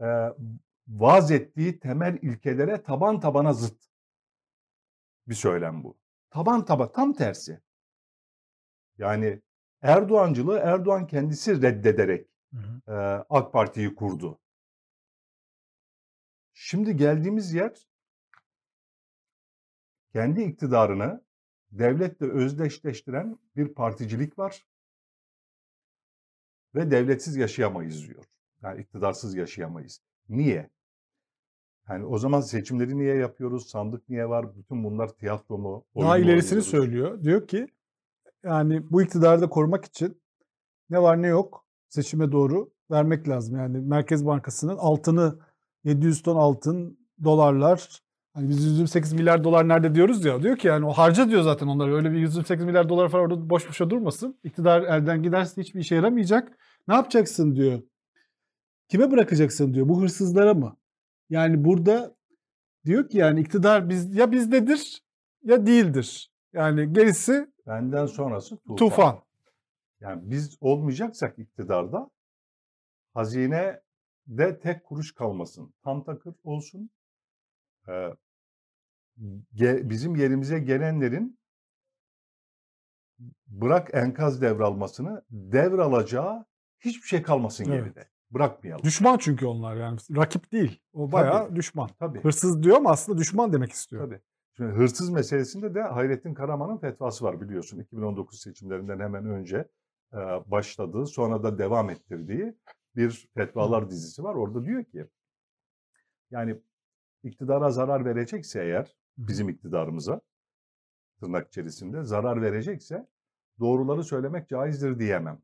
e, 0.00 0.06
vaz 0.88 1.30
ettiği 1.30 1.78
temel 1.80 2.18
ilkelere 2.22 2.82
taban 2.82 3.20
tabana 3.20 3.52
zıt 3.52 3.91
bir 5.28 5.34
söylem 5.34 5.84
bu. 5.84 5.98
Taban 6.30 6.64
taba 6.64 6.92
tam 6.92 7.12
tersi. 7.12 7.60
Yani 8.98 9.42
Erdoğancılığı 9.82 10.58
Erdoğan 10.58 11.06
kendisi 11.06 11.62
reddederek 11.62 12.28
hı 12.52 12.58
hı. 12.58 12.92
E, 12.92 12.94
AK 13.30 13.52
Parti'yi 13.52 13.94
kurdu. 13.94 14.38
Şimdi 16.52 16.96
geldiğimiz 16.96 17.52
yer 17.52 17.88
kendi 20.12 20.42
iktidarını 20.42 21.24
devletle 21.70 22.26
özdeşleştiren 22.26 23.38
bir 23.56 23.74
particilik 23.74 24.38
var 24.38 24.66
ve 26.74 26.90
devletsiz 26.90 27.36
yaşayamayız 27.36 28.08
diyor. 28.08 28.24
Yani 28.62 28.80
iktidarsız 28.80 29.34
yaşayamayız. 29.34 30.00
Niye? 30.28 30.70
Yani 31.92 32.06
o 32.06 32.18
zaman 32.18 32.40
seçimleri 32.40 32.98
niye 32.98 33.14
yapıyoruz? 33.14 33.66
Sandık 33.66 34.08
niye 34.08 34.28
var? 34.28 34.56
Bütün 34.56 34.84
bunlar 34.84 35.08
tiyatro 35.08 35.58
mu? 35.58 35.84
Daha 36.00 36.18
ilerisini 36.18 36.50
oynuyoruz? 36.50 36.70
söylüyor. 36.70 37.22
Diyor 37.22 37.46
ki 37.46 37.66
yani 38.44 38.90
bu 38.90 39.02
iktidarı 39.02 39.40
da 39.40 39.48
korumak 39.48 39.84
için 39.84 40.22
ne 40.90 41.02
var 41.02 41.22
ne 41.22 41.26
yok 41.26 41.66
seçime 41.88 42.32
doğru 42.32 42.70
vermek 42.90 43.28
lazım. 43.28 43.56
Yani 43.56 43.78
Merkez 43.78 44.26
Bankası'nın 44.26 44.76
altını 44.76 45.38
700 45.84 46.22
ton 46.22 46.36
altın, 46.36 46.98
dolarlar, 47.24 48.02
hani 48.34 48.48
biz 48.48 48.64
128 48.64 49.12
milyar 49.12 49.44
dolar 49.44 49.68
nerede 49.68 49.94
diyoruz 49.94 50.24
ya. 50.24 50.42
Diyor 50.42 50.56
ki 50.56 50.68
yani 50.68 50.86
o 50.86 50.92
harca 50.92 51.28
diyor 51.28 51.42
zaten 51.42 51.66
onları. 51.66 51.94
Öyle 51.94 52.12
bir 52.12 52.18
128 52.18 52.64
milyar 52.64 52.88
dolar 52.88 53.08
falan 53.08 53.24
orada 53.24 53.50
boş 53.50 53.68
boşa 53.68 53.90
durmasın. 53.90 54.40
İktidar 54.44 54.82
elden 54.82 55.22
giderse 55.22 55.62
hiçbir 55.62 55.80
işe 55.80 55.94
yaramayacak. 55.94 56.58
Ne 56.88 56.94
yapacaksın 56.94 57.56
diyor. 57.56 57.82
Kime 58.88 59.10
bırakacaksın 59.10 59.74
diyor. 59.74 59.88
Bu 59.88 60.02
hırsızlara 60.02 60.54
mı? 60.54 60.76
Yani 61.32 61.64
burada 61.64 62.16
diyor 62.84 63.08
ki 63.08 63.18
yani 63.18 63.40
iktidar 63.40 63.88
biz 63.88 64.14
ya 64.16 64.32
bizdedir 64.32 65.02
ya 65.42 65.66
değildir. 65.66 66.32
Yani 66.52 66.92
gerisi 66.92 67.52
benden 67.66 68.06
sonrası 68.06 68.56
tufan. 68.56 68.76
tufan. 68.76 69.22
Yani 70.00 70.30
biz 70.30 70.56
olmayacaksak 70.60 71.38
iktidarda 71.38 72.10
hazine 73.14 73.80
de 74.26 74.60
tek 74.60 74.84
kuruş 74.84 75.14
kalmasın. 75.14 75.74
Tam 75.84 76.04
takır 76.04 76.34
olsun. 76.44 76.90
Ee, 77.88 78.08
ge, 79.54 79.90
bizim 79.90 80.16
yerimize 80.16 80.58
gelenlerin 80.58 81.38
bırak 83.46 83.94
enkaz 83.94 84.42
devralmasını 84.42 85.24
devralacağı 85.30 86.44
hiçbir 86.80 87.06
şey 87.08 87.22
kalmasın 87.22 87.64
evet. 87.64 87.84
geride. 87.84 88.11
Bırakmayalım. 88.34 88.84
Düşman 88.84 89.18
çünkü 89.18 89.46
onlar 89.46 89.76
yani. 89.76 89.98
Rakip 90.16 90.52
değil. 90.52 90.80
O 90.92 91.12
bayağı 91.12 91.46
Tabii. 91.46 91.56
düşman. 91.56 91.90
Tabii. 91.98 92.22
Hırsız 92.22 92.62
diyor 92.62 92.76
ama 92.76 92.90
aslında 92.90 93.18
düşman 93.18 93.52
demek 93.52 93.72
istiyor. 93.72 94.04
Tabii. 94.04 94.20
Şimdi 94.56 94.72
hırsız 94.72 95.10
meselesinde 95.10 95.74
de 95.74 95.82
Hayrettin 95.82 96.34
Karaman'ın 96.34 96.78
fetvası 96.78 97.24
var 97.24 97.40
biliyorsun. 97.40 97.78
2019 97.78 98.40
seçimlerinden 98.40 99.00
hemen 99.00 99.26
önce 99.26 99.68
e, 100.12 100.16
başladığı, 100.46 101.06
sonra 101.06 101.42
da 101.42 101.58
devam 101.58 101.90
ettirdiği 101.90 102.54
bir 102.96 103.28
fetvalar 103.34 103.90
dizisi 103.90 104.24
var. 104.24 104.34
Orada 104.34 104.64
diyor 104.64 104.84
ki 104.84 105.06
yani 106.30 106.60
iktidara 107.22 107.70
zarar 107.70 108.04
verecekse 108.04 108.62
eğer 108.62 108.96
bizim 109.18 109.48
iktidarımıza 109.48 110.20
tırnak 111.20 111.48
içerisinde 111.48 112.04
zarar 112.04 112.42
verecekse 112.42 113.08
doğruları 113.60 114.04
söylemek 114.04 114.48
caizdir 114.48 114.98
diyemem. 114.98 115.42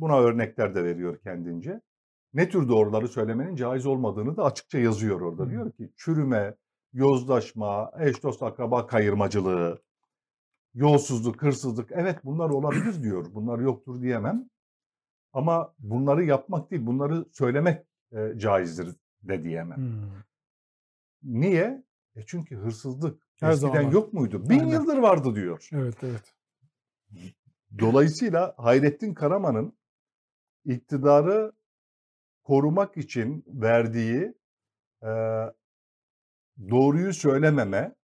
Buna 0.00 0.20
örnekler 0.20 0.74
de 0.74 0.84
veriyor 0.84 1.18
kendince. 1.18 1.80
Ne 2.34 2.48
tür 2.48 2.68
doğruları 2.68 3.08
söylemenin 3.08 3.56
caiz 3.56 3.86
olmadığını 3.86 4.36
da 4.36 4.44
açıkça 4.44 4.78
yazıyor 4.78 5.20
orada. 5.20 5.50
Diyor 5.50 5.72
ki 5.72 5.92
çürüme, 5.96 6.54
yozlaşma, 6.92 7.92
eş 8.00 8.22
dost 8.22 8.42
akraba 8.42 8.86
kayırmacılığı, 8.86 9.82
yolsuzluk, 10.74 11.42
hırsızlık 11.42 11.92
evet 11.92 12.24
bunlar 12.24 12.50
olabilir 12.50 12.94
diyor. 13.02 13.26
Bunlar 13.34 13.58
yoktur 13.58 14.02
diyemem. 14.02 14.48
Ama 15.32 15.74
bunları 15.78 16.24
yapmak 16.24 16.70
değil, 16.70 16.86
bunları 16.86 17.24
söylemek 17.32 17.86
e, 18.12 18.38
caizdir 18.38 18.96
de 19.22 19.44
diyemem. 19.44 19.76
Hmm. 19.76 20.10
Niye? 21.22 21.84
E 22.16 22.26
çünkü 22.26 22.56
hırsızlık 22.56 23.22
Her 23.40 23.50
eskiden 23.52 23.72
zaman. 23.72 23.90
yok 23.90 24.12
muydu? 24.12 24.48
Bin 24.50 24.58
Aynen. 24.58 24.72
yıldır 24.72 24.98
vardı 24.98 25.34
diyor. 25.34 25.68
Evet, 25.72 25.96
evet. 26.02 26.34
Dolayısıyla 27.78 28.54
Hayrettin 28.56 29.14
Karaman'ın 29.14 29.79
iktidarı 30.64 31.52
korumak 32.42 32.96
için 32.96 33.44
verdiği 33.46 34.34
e, 35.02 35.10
doğruyu 36.70 37.14
söylememe, 37.14 37.94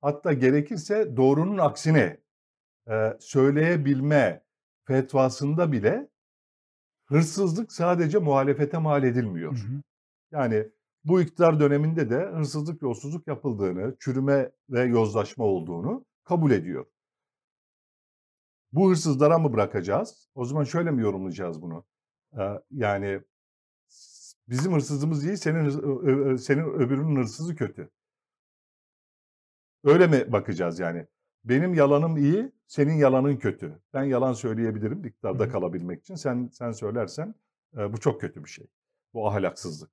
hatta 0.00 0.32
gerekirse 0.32 1.16
doğrunun 1.16 1.58
aksine 1.58 2.20
e, 2.90 3.16
söyleyebilme 3.20 4.44
fetvasında 4.84 5.72
bile 5.72 6.08
hırsızlık 7.04 7.72
sadece 7.72 8.18
muhalefete 8.18 8.78
mal 8.78 9.04
edilmiyor. 9.04 9.52
Hı 9.52 9.66
hı. 9.66 9.82
Yani 10.32 10.68
bu 11.04 11.20
iktidar 11.20 11.60
döneminde 11.60 12.10
de 12.10 12.26
hırsızlık, 12.26 12.82
yolsuzluk 12.82 13.26
yapıldığını, 13.26 13.96
çürüme 14.00 14.52
ve 14.70 14.82
yozlaşma 14.82 15.44
olduğunu 15.44 16.04
kabul 16.24 16.50
ediyor. 16.50 16.86
Bu 18.72 18.90
hırsızlara 18.90 19.38
mı 19.38 19.52
bırakacağız? 19.52 20.28
O 20.34 20.44
zaman 20.44 20.64
şöyle 20.64 20.90
mi 20.90 21.02
yorumlayacağız 21.02 21.62
bunu? 21.62 21.84
Ee, 22.38 22.62
yani 22.70 23.20
bizim 24.48 24.72
hırsızımız 24.74 25.24
iyi, 25.24 25.36
senin 25.36 26.36
senin 26.36 26.64
öbürünün 26.64 27.16
hırsızı 27.16 27.56
kötü. 27.56 27.90
Öyle 29.84 30.06
mi 30.06 30.32
bakacağız 30.32 30.78
yani? 30.78 31.06
Benim 31.44 31.74
yalanım 31.74 32.16
iyi, 32.16 32.52
senin 32.66 32.94
yalanın 32.94 33.36
kötü. 33.36 33.80
Ben 33.94 34.04
yalan 34.04 34.32
söyleyebilirim 34.32 35.04
iktidarda 35.04 35.48
kalabilmek 35.48 36.00
için. 36.00 36.14
Sen 36.14 36.50
sen 36.52 36.72
söylersen 36.72 37.34
e, 37.76 37.92
bu 37.92 38.00
çok 38.00 38.20
kötü 38.20 38.44
bir 38.44 38.48
şey. 38.48 38.66
Bu 39.14 39.28
ahlaksızlık. 39.28 39.90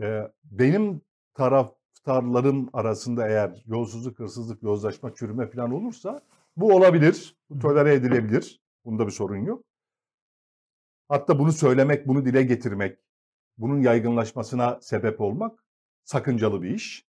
E, 0.00 0.32
benim 0.44 1.00
taraftarlarım 1.34 2.70
arasında 2.72 3.28
eğer 3.28 3.62
yolsuzluk, 3.66 4.18
hırsızlık, 4.18 4.62
yozlaşma, 4.62 5.14
çürüme 5.14 5.46
falan 5.46 5.72
olursa 5.72 6.22
bu 6.56 6.74
olabilir. 6.74 7.36
Bu 7.50 7.58
tolere 7.58 7.94
edilebilir. 7.94 8.60
Bunda 8.84 9.06
bir 9.06 9.12
sorun 9.12 9.44
yok. 9.44 9.64
Hatta 11.08 11.38
bunu 11.38 11.52
söylemek, 11.52 12.08
bunu 12.08 12.24
dile 12.24 12.42
getirmek, 12.42 12.98
bunun 13.58 13.80
yaygınlaşmasına 13.80 14.80
sebep 14.80 15.20
olmak 15.20 15.64
sakıncalı 16.04 16.62
bir 16.62 16.70
iş. 16.70 17.06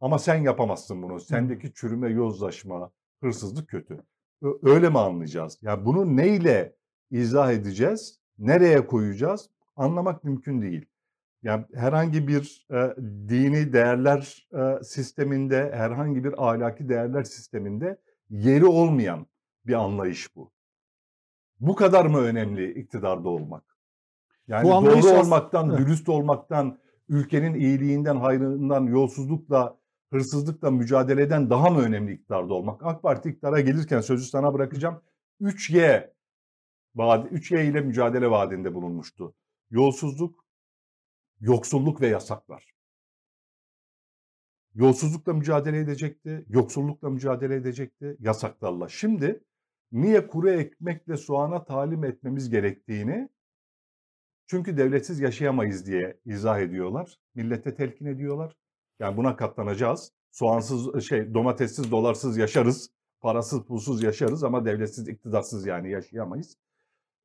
Ama 0.00 0.18
sen 0.18 0.34
yapamazsın 0.34 1.02
bunu. 1.02 1.20
Sendeki 1.20 1.72
çürüme, 1.74 2.10
yozlaşma, 2.10 2.92
hırsızlık 3.20 3.68
kötü. 3.68 4.04
Öyle 4.62 4.88
mi 4.90 4.98
anlayacağız? 4.98 5.58
Yani 5.62 5.84
bunu 5.84 6.16
neyle 6.16 6.76
izah 7.10 7.52
edeceğiz? 7.52 8.20
Nereye 8.38 8.86
koyacağız? 8.86 9.50
Anlamak 9.76 10.24
mümkün 10.24 10.62
değil. 10.62 10.86
Yani 11.42 11.64
herhangi 11.74 12.28
bir 12.28 12.66
e, 12.70 12.96
dini 13.28 13.72
değerler 13.72 14.48
e, 14.52 14.84
sisteminde, 14.84 15.72
herhangi 15.74 16.24
bir 16.24 16.48
ahlaki 16.48 16.88
değerler 16.88 17.22
sisteminde 17.22 17.98
yeri 18.30 18.66
olmayan 18.66 19.26
bir 19.66 19.74
anlayış 19.74 20.36
bu. 20.36 20.52
Bu 21.60 21.74
kadar 21.74 22.06
mı 22.06 22.18
önemli 22.18 22.72
iktidarda 22.80 23.28
olmak? 23.28 23.64
Yani 24.48 24.64
bu 24.64 24.70
doğru 24.70 25.20
olmaktan, 25.20 25.70
evet. 25.70 25.78
dürüst 25.78 26.08
olmaktan, 26.08 26.78
ülkenin 27.08 27.54
iyiliğinden, 27.54 28.16
hayrından, 28.16 28.84
yolsuzlukla, 28.84 29.78
hırsızlıkla 30.12 30.70
mücadeleden 30.70 31.50
daha 31.50 31.70
mı 31.70 31.80
önemli 31.80 32.12
iktidarda 32.12 32.54
olmak? 32.54 32.86
AK 32.86 33.02
Parti 33.02 33.28
iktidara 33.28 33.60
gelirken 33.60 34.00
sözü 34.00 34.24
sana 34.24 34.54
bırakacağım. 34.54 35.00
3Y 35.40 36.10
vaadi, 36.94 37.28
3Y 37.28 37.70
ile 37.70 37.80
mücadele 37.80 38.30
vaadinde 38.30 38.74
bulunmuştu. 38.74 39.34
Yolsuzluk, 39.70 40.41
yoksulluk 41.42 42.00
ve 42.00 42.06
yasaklar. 42.06 42.72
Yolsuzlukla 44.74 45.32
mücadele 45.32 45.78
edecekti, 45.78 46.44
yoksullukla 46.48 47.10
mücadele 47.10 47.54
edecekti, 47.54 48.16
yasaklarla. 48.18 48.88
Şimdi 48.88 49.44
niye 49.92 50.26
kuru 50.26 50.50
ekmekle 50.50 51.16
soğana 51.16 51.64
talim 51.64 52.04
etmemiz 52.04 52.50
gerektiğini 52.50 53.28
çünkü 54.46 54.76
devletsiz 54.76 55.20
yaşayamayız 55.20 55.86
diye 55.86 56.20
izah 56.24 56.60
ediyorlar. 56.60 57.18
Millete 57.34 57.74
telkin 57.74 58.06
ediyorlar. 58.06 58.56
Yani 59.00 59.16
buna 59.16 59.36
katlanacağız. 59.36 60.12
Soğansız, 60.30 61.04
şey, 61.04 61.34
domatessiz, 61.34 61.90
dolarsız 61.90 62.36
yaşarız. 62.36 62.90
Parasız, 63.20 63.64
pulsuz 63.64 64.02
yaşarız 64.02 64.44
ama 64.44 64.64
devletsiz, 64.64 65.08
iktidarsız 65.08 65.66
yani 65.66 65.90
yaşayamayız. 65.90 66.56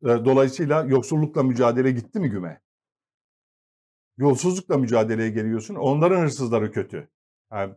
Dolayısıyla 0.04 0.84
yoksullukla 0.84 1.44
mücadele 1.44 1.92
gitti 1.92 2.20
mi 2.20 2.30
güme? 2.30 2.62
Yolsuzlukla 4.18 4.78
mücadeleye 4.78 5.30
geliyorsun. 5.30 5.76
Onların 5.76 6.22
hırsızları 6.22 6.72
kötü. 6.72 7.10
Yani, 7.52 7.74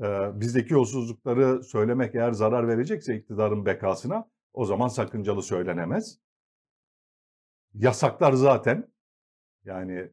e, 0.00 0.40
bizdeki 0.40 0.74
yolsuzlukları 0.74 1.62
söylemek 1.62 2.14
eğer 2.14 2.32
zarar 2.32 2.68
verecekse 2.68 3.16
iktidarın 3.16 3.66
bekasına 3.66 4.30
o 4.52 4.64
zaman 4.64 4.88
sakıncalı 4.88 5.42
söylenemez. 5.42 6.18
Yasaklar 7.74 8.32
zaten 8.32 8.92
yani 9.64 10.10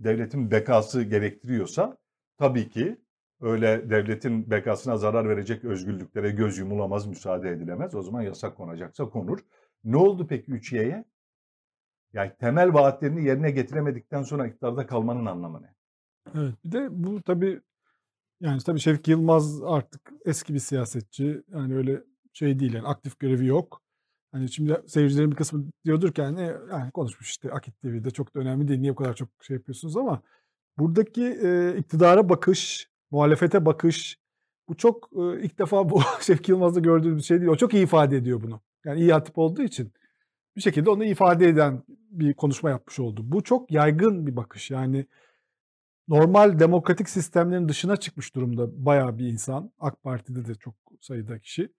devletin 0.00 0.50
bekası 0.50 1.02
gerektiriyorsa 1.02 1.98
tabii 2.38 2.68
ki 2.68 3.00
öyle 3.40 3.90
devletin 3.90 4.50
bekasına 4.50 4.96
zarar 4.96 5.28
verecek 5.28 5.64
özgürlüklere 5.64 6.30
göz 6.30 6.58
yumulamaz, 6.58 7.06
müsaade 7.06 7.50
edilemez. 7.50 7.94
O 7.94 8.02
zaman 8.02 8.22
yasak 8.22 8.56
konacaksa 8.56 9.10
konur. 9.10 9.38
Ne 9.84 9.96
oldu 9.96 10.26
peki 10.26 10.52
3Y'ye? 10.52 11.04
Yani 12.14 12.32
temel 12.40 12.74
vaatlerini 12.74 13.24
yerine 13.24 13.50
getiremedikten 13.50 14.22
sonra 14.22 14.46
iktidarda 14.46 14.86
kalmanın 14.86 15.26
anlamı 15.26 15.62
ne? 15.62 15.74
Evet 16.34 16.54
bir 16.64 16.72
de 16.72 16.88
bu 16.90 17.22
tabii 17.22 17.60
yani 18.40 18.62
tabii 18.62 18.80
Şevki 18.80 19.10
Yılmaz 19.10 19.62
artık 19.62 20.12
eski 20.24 20.54
bir 20.54 20.58
siyasetçi. 20.58 21.42
Yani 21.48 21.76
öyle 21.76 22.02
şey 22.32 22.58
değil 22.58 22.74
yani 22.74 22.86
aktif 22.86 23.20
görevi 23.20 23.46
yok. 23.46 23.82
Hani 24.32 24.48
şimdi 24.48 24.82
seyircilerin 24.86 25.30
bir 25.30 25.36
kısmı 25.36 25.64
diyordur 25.84 26.12
ki 26.12 26.20
yani, 26.20 26.40
yani 26.70 26.90
konuşmuş 26.90 27.30
işte 27.30 27.52
Akit 27.52 27.80
TV'de 27.80 28.10
çok 28.10 28.34
da 28.34 28.40
önemli 28.40 28.68
değil. 28.68 28.80
Niye 28.80 28.92
bu 28.92 28.96
kadar 28.96 29.14
çok 29.14 29.28
şey 29.40 29.56
yapıyorsunuz 29.56 29.96
ama 29.96 30.22
buradaki 30.78 31.24
e, 31.24 31.76
iktidara 31.78 32.28
bakış, 32.28 32.88
muhalefete 33.10 33.66
bakış 33.66 34.18
bu 34.68 34.76
çok 34.76 35.10
e, 35.16 35.42
ilk 35.42 35.58
defa 35.58 35.90
bu 35.90 36.00
Şevki 36.20 36.52
Yılmaz'da 36.52 36.80
gördüğümüz 36.80 37.18
bir 37.18 37.22
şey 37.22 37.40
değil. 37.40 37.50
O 37.50 37.56
çok 37.56 37.74
iyi 37.74 37.84
ifade 37.84 38.16
ediyor 38.16 38.42
bunu. 38.42 38.60
Yani 38.84 39.00
iyi 39.00 39.12
hatip 39.12 39.38
olduğu 39.38 39.62
için 39.62 39.92
bir 40.56 40.60
şekilde 40.60 40.90
onu 40.90 41.04
ifade 41.04 41.48
eden 41.48 41.82
bir 42.10 42.34
konuşma 42.34 42.70
yapmış 42.70 43.00
oldu. 43.00 43.20
Bu 43.24 43.42
çok 43.42 43.70
yaygın 43.72 44.26
bir 44.26 44.36
bakış. 44.36 44.70
Yani 44.70 45.06
normal 46.08 46.58
demokratik 46.58 47.08
sistemlerin 47.08 47.68
dışına 47.68 47.96
çıkmış 47.96 48.34
durumda 48.34 48.86
bayağı 48.86 49.18
bir 49.18 49.26
insan. 49.26 49.72
AK 49.78 50.02
Parti'de 50.02 50.46
de 50.46 50.54
çok 50.54 50.74
sayıda 51.00 51.38
kişi. 51.38 51.72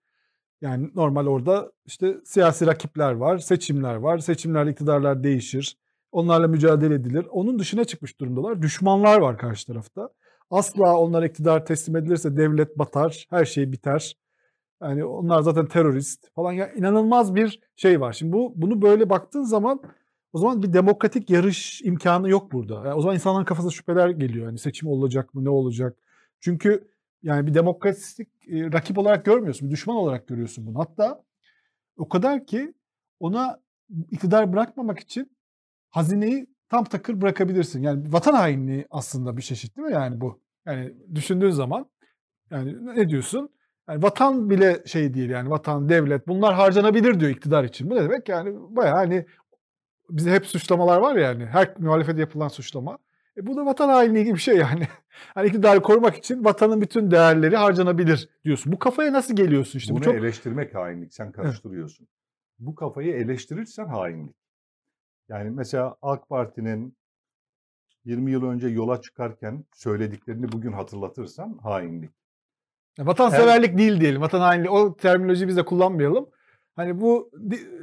Yani 0.60 0.90
normal 0.94 1.26
orada 1.26 1.72
işte 1.86 2.16
siyasi 2.24 2.66
rakipler 2.66 3.12
var, 3.12 3.38
seçimler 3.38 3.94
var. 3.94 4.18
Seçimlerle 4.18 4.70
iktidarlar 4.70 5.24
değişir. 5.24 5.76
Onlarla 6.12 6.48
mücadele 6.48 6.94
edilir. 6.94 7.26
Onun 7.30 7.58
dışına 7.58 7.84
çıkmış 7.84 8.20
durumdalar. 8.20 8.62
Düşmanlar 8.62 9.18
var 9.18 9.38
karşı 9.38 9.66
tarafta. 9.66 10.10
Asla 10.50 10.96
onlar 10.96 11.22
iktidar 11.22 11.66
teslim 11.66 11.96
edilirse 11.96 12.36
devlet 12.36 12.78
batar, 12.78 13.26
her 13.30 13.44
şey 13.44 13.72
biter. 13.72 14.16
Yani 14.82 15.04
onlar 15.04 15.40
zaten 15.40 15.66
terörist 15.66 16.30
falan. 16.34 16.52
Ya 16.52 16.72
inanılmaz 16.72 17.34
bir 17.34 17.60
şey 17.76 18.00
var. 18.00 18.12
Şimdi 18.12 18.32
bu 18.32 18.52
bunu 18.56 18.82
böyle 18.82 19.10
baktığın 19.10 19.42
zaman 19.42 19.80
o 20.32 20.38
zaman 20.38 20.62
bir 20.62 20.72
demokratik 20.72 21.30
yarış 21.30 21.82
imkanı 21.82 22.28
yok 22.30 22.52
burada. 22.52 22.74
Yani 22.74 22.94
o 22.94 23.00
zaman 23.00 23.14
insanların 23.14 23.44
kafasına 23.44 23.70
şüpheler 23.70 24.08
geliyor. 24.08 24.46
Yani 24.46 24.58
seçim 24.58 24.88
olacak 24.88 25.34
mı, 25.34 25.44
ne 25.44 25.50
olacak? 25.50 25.96
Çünkü 26.40 26.88
yani 27.22 27.46
bir 27.46 27.54
demokratik 27.54 28.28
e, 28.48 28.72
rakip 28.72 28.98
olarak 28.98 29.24
görmüyorsun, 29.24 29.68
bir 29.68 29.72
düşman 29.72 29.96
olarak 29.96 30.26
görüyorsun 30.26 30.66
bunu. 30.66 30.78
Hatta 30.78 31.22
o 31.98 32.08
kadar 32.08 32.46
ki 32.46 32.74
ona 33.20 33.60
iktidar 34.10 34.52
bırakmamak 34.52 34.98
için 34.98 35.36
hazineyi 35.90 36.46
tam 36.68 36.84
takır 36.84 37.20
bırakabilirsin. 37.20 37.82
Yani 37.82 38.12
vatan 38.12 38.34
hainliği 38.34 38.86
aslında 38.90 39.36
bir 39.36 39.42
çeşit 39.42 39.76
değil 39.76 39.88
mi 39.88 39.94
yani 39.94 40.20
bu? 40.20 40.40
Yani 40.66 40.94
düşündüğün 41.14 41.50
zaman 41.50 41.90
yani 42.50 42.86
ne 42.96 43.08
diyorsun? 43.08 43.50
Yani 43.88 44.02
vatan 44.02 44.50
bile 44.50 44.82
şey 44.86 45.14
değil 45.14 45.30
yani 45.30 45.50
vatan, 45.50 45.88
devlet 45.88 46.28
bunlar 46.28 46.54
harcanabilir 46.54 47.20
diyor 47.20 47.30
iktidar 47.30 47.64
için. 47.64 47.90
Bu 47.90 47.94
ne 47.94 48.02
demek? 48.02 48.28
Yani 48.28 48.54
bayağı 48.70 48.96
hani 48.96 49.26
bize 50.10 50.30
hep 50.30 50.46
suçlamalar 50.46 51.00
var 51.00 51.16
ya 51.16 51.22
yani 51.22 51.46
her 51.46 51.74
muhalefete 51.78 52.20
yapılan 52.20 52.48
suçlama. 52.48 52.98
E 53.36 53.46
bu 53.46 53.56
da 53.56 53.66
vatan 53.66 53.88
hainliği 53.88 54.24
gibi 54.24 54.34
bir 54.34 54.40
şey 54.40 54.56
yani. 54.56 54.88
Hani 55.34 55.46
iktidarı 55.46 55.82
korumak 55.82 56.16
için 56.16 56.44
vatanın 56.44 56.80
bütün 56.80 57.10
değerleri 57.10 57.56
harcanabilir 57.56 58.28
diyorsun. 58.44 58.72
Bu 58.72 58.78
kafaya 58.78 59.12
nasıl 59.12 59.36
geliyorsun 59.36 59.78
işte? 59.78 59.92
Bunu 59.92 60.00
bu 60.00 60.04
çok... 60.04 60.14
eleştirmek 60.14 60.74
hainlik. 60.74 61.14
Sen 61.14 61.32
karıştırıyorsun. 61.32 62.08
Bu 62.58 62.74
kafayı 62.74 63.14
eleştirirsen 63.14 63.86
hainlik. 63.86 64.36
Yani 65.28 65.50
mesela 65.50 65.96
AK 66.02 66.28
Parti'nin 66.28 66.96
20 68.04 68.30
yıl 68.30 68.44
önce 68.44 68.68
yola 68.68 69.00
çıkarken 69.00 69.64
söylediklerini 69.74 70.52
bugün 70.52 70.72
hatırlatırsan 70.72 71.58
hainlik. 71.62 72.10
Vatanseverlik 72.98 73.70
Her... 73.70 73.78
değil 73.78 74.00
diyelim. 74.00 74.20
Vatan 74.20 74.40
hainliği. 74.40 74.70
O 74.70 74.96
terminolojiyi 74.96 75.48
biz 75.48 75.56
de 75.56 75.64
kullanmayalım. 75.64 76.30
Hani 76.76 77.00
bu 77.00 77.30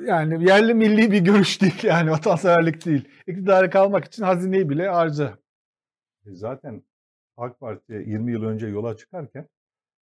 yani 0.08 0.50
yerli 0.50 0.74
milli 0.74 1.12
bir 1.12 1.20
görüş 1.20 1.62
değil 1.62 1.84
yani 1.84 2.12
vatanseverlik 2.12 2.86
değil. 2.86 3.08
İktidara 3.28 3.70
kalmak 3.70 4.06
için 4.06 4.24
hazineyi 4.24 4.70
bile 4.70 4.88
harca. 4.88 5.38
E 6.26 6.36
zaten 6.36 6.84
AK 7.38 7.60
Parti 7.60 7.94
20 7.94 8.32
yıl 8.32 8.44
önce 8.44 8.68
yola 8.68 8.98
çıkarken 8.98 9.48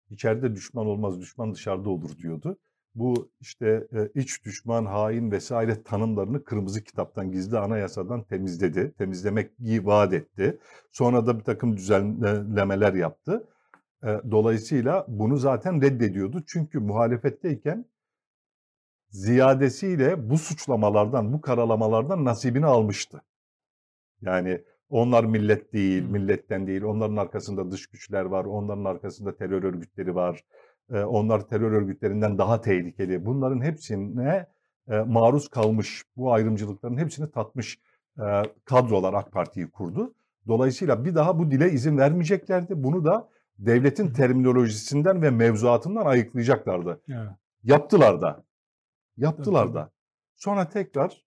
içeride 0.10 0.56
düşman 0.56 0.86
olmaz, 0.86 1.20
düşman 1.20 1.54
dışarıda 1.54 1.90
olur 1.90 2.18
diyordu. 2.18 2.58
Bu 2.96 3.32
işte 3.42 3.88
e, 3.94 4.22
iç 4.22 4.46
düşman, 4.46 4.86
hain 4.86 5.32
vesaire 5.32 5.84
tanımlarını 5.84 6.44
kırmızı 6.44 6.84
kitaptan, 6.84 7.32
gizli 7.32 7.58
anayasadan 7.58 8.24
temizledi. 8.24 8.94
Temizlemek 8.98 9.52
vaat 9.60 10.14
etti. 10.14 10.60
Sonra 10.92 11.28
da 11.28 11.40
bir 11.40 11.44
takım 11.44 11.78
düzenlemeler 11.78 12.94
yaptı. 12.94 13.48
Dolayısıyla 14.04 15.06
bunu 15.08 15.38
zaten 15.38 15.82
reddediyordu. 15.82 16.44
Çünkü 16.48 16.80
muhalefetteyken 16.80 17.86
ziyadesiyle 19.10 20.30
bu 20.30 20.38
suçlamalardan, 20.38 21.34
bu 21.34 21.42
karalamalardan 21.42 22.26
nasibini 22.26 22.66
almıştı. 22.66 23.22
Yani 24.22 24.62
onlar 24.90 25.24
millet 25.24 25.74
değil, 25.74 26.04
milletten 26.04 26.68
değil. 26.68 26.84
Onların 26.84 27.16
arkasında 27.16 27.72
dış 27.72 27.88
güçler 27.88 28.26
var, 28.26 28.46
onların 28.46 28.86
arkasında 28.86 29.36
terör 29.36 29.64
örgütleri 29.64 30.16
var. 30.16 30.44
Onlar 30.92 31.48
terör 31.48 31.72
örgütlerinden 31.72 32.38
daha 32.38 32.62
tehlikeli. 32.62 33.26
Bunların 33.26 33.62
hepsine 33.62 34.48
maruz 34.88 35.50
kalmış, 35.50 36.04
bu 36.18 36.34
ayrımcılıkların 36.34 36.98
hepsini 36.98 37.32
tatmış 37.32 37.80
kadrolar 38.66 39.14
AK 39.14 39.32
Parti'yi 39.32 39.70
kurdu. 39.70 40.14
Dolayısıyla 40.48 41.06
bir 41.06 41.16
daha 41.16 41.40
bu 41.40 41.52
dile 41.52 41.72
izin 41.72 41.98
vermeyeceklerdi. 41.98 42.84
Bunu 42.84 43.06
da 43.06 43.30
devletin 43.60 44.14
terminolojisinden 44.14 45.22
ve 45.22 45.30
mevzuatından 45.30 46.06
ayıklayacaklardı. 46.06 47.02
Evet. 47.10 47.30
Yaptılar 47.64 48.22
da. 48.22 48.44
Yaptılar 49.18 49.74
da. 49.74 49.92
Sonra 50.36 50.70
tekrar 50.70 51.26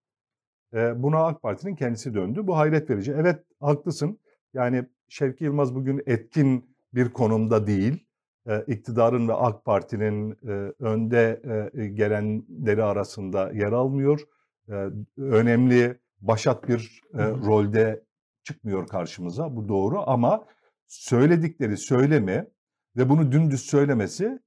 e, 0.75 1.03
buna 1.03 1.27
AK 1.27 1.43
Parti'nin 1.43 1.77
kendisi 1.77 2.15
döndü. 2.15 2.47
Bu 2.47 2.57
hayret 2.57 2.91
verici. 2.91 3.13
Evet 3.13 3.45
haklısın. 3.61 4.19
Yani 4.55 4.85
Şevki 5.09 5.45
Yılmaz 5.45 5.75
bugün 5.75 6.03
etkin 6.07 6.77
bir 6.95 7.13
konumda 7.13 7.67
değil. 7.67 8.07
E, 8.47 8.65
iktidarın 8.67 9.29
ve 9.29 9.35
AK 9.35 9.65
Parti'nin 9.65 10.33
e, 10.33 10.73
önde 10.81 11.43
e, 11.75 11.87
gelenleri 11.87 12.85
arasında 12.85 13.53
yer 13.53 13.73
almıyor. 13.73 14.21
E, 14.69 14.89
önemli 15.17 15.99
başat 16.21 16.69
bir 16.69 17.03
e, 17.15 17.19
rolde 17.19 18.05
çıkmıyor 18.43 18.87
karşımıza. 18.87 19.57
Bu 19.57 19.69
doğru 19.69 20.11
ama 20.11 20.45
söyledikleri 20.93 21.77
söylemi 21.77 22.51
ve 22.97 23.09
bunu 23.09 23.33
dümdüz 23.33 23.63
söylemesi 23.63 24.39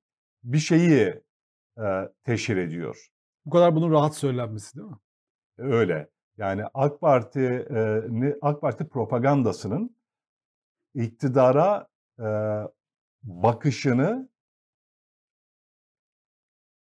bir 0.43 0.57
şeyi 0.57 1.23
e, 1.77 1.83
teşhir 2.23 2.57
ediyor. 2.57 3.07
Bu 3.45 3.49
kadar 3.49 3.75
bunun 3.75 3.91
rahat 3.91 4.15
söylenmesi 4.15 4.77
değil 4.77 4.87
mi? 4.87 4.97
Öyle. 5.57 6.09
Yani 6.37 6.63
AK 6.73 7.01
Parti 7.01 7.39
e, 7.39 8.33
AK 8.41 8.61
Parti 8.61 8.87
propagandasının 8.87 9.95
iktidara 10.93 11.87
e, 12.19 12.27
bakışını 13.23 14.29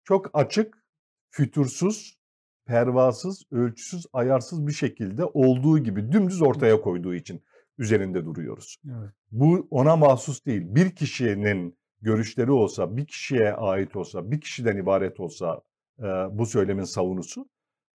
çok 0.05 0.31
açık, 0.33 0.87
fütursuz 1.31 2.19
pervasız, 2.67 3.43
ölçüsüz, 3.51 4.07
ayarsız 4.13 4.67
bir 4.67 4.73
şekilde 4.73 5.25
olduğu 5.25 5.79
gibi 5.79 6.13
dümdüz 6.13 6.43
ortaya 6.43 6.81
koyduğu 6.81 7.15
için 7.15 7.45
üzerinde 7.83 8.25
duruyoruz. 8.25 8.77
Evet. 8.87 9.11
Bu 9.31 9.67
ona 9.71 9.97
mahsus 9.97 10.47
değil. 10.47 10.63
Bir 10.65 10.91
kişinin 10.91 11.79
görüşleri 12.01 12.51
olsa, 12.51 12.97
bir 12.97 13.07
kişiye 13.07 13.53
ait 13.53 13.97
olsa, 13.97 14.31
bir 14.31 14.41
kişiden 14.41 14.77
ibaret 14.77 15.21
olsa 15.21 15.61
e, 15.99 16.03
bu 16.33 16.47
söylemin 16.47 16.85
savunusu 16.85 17.49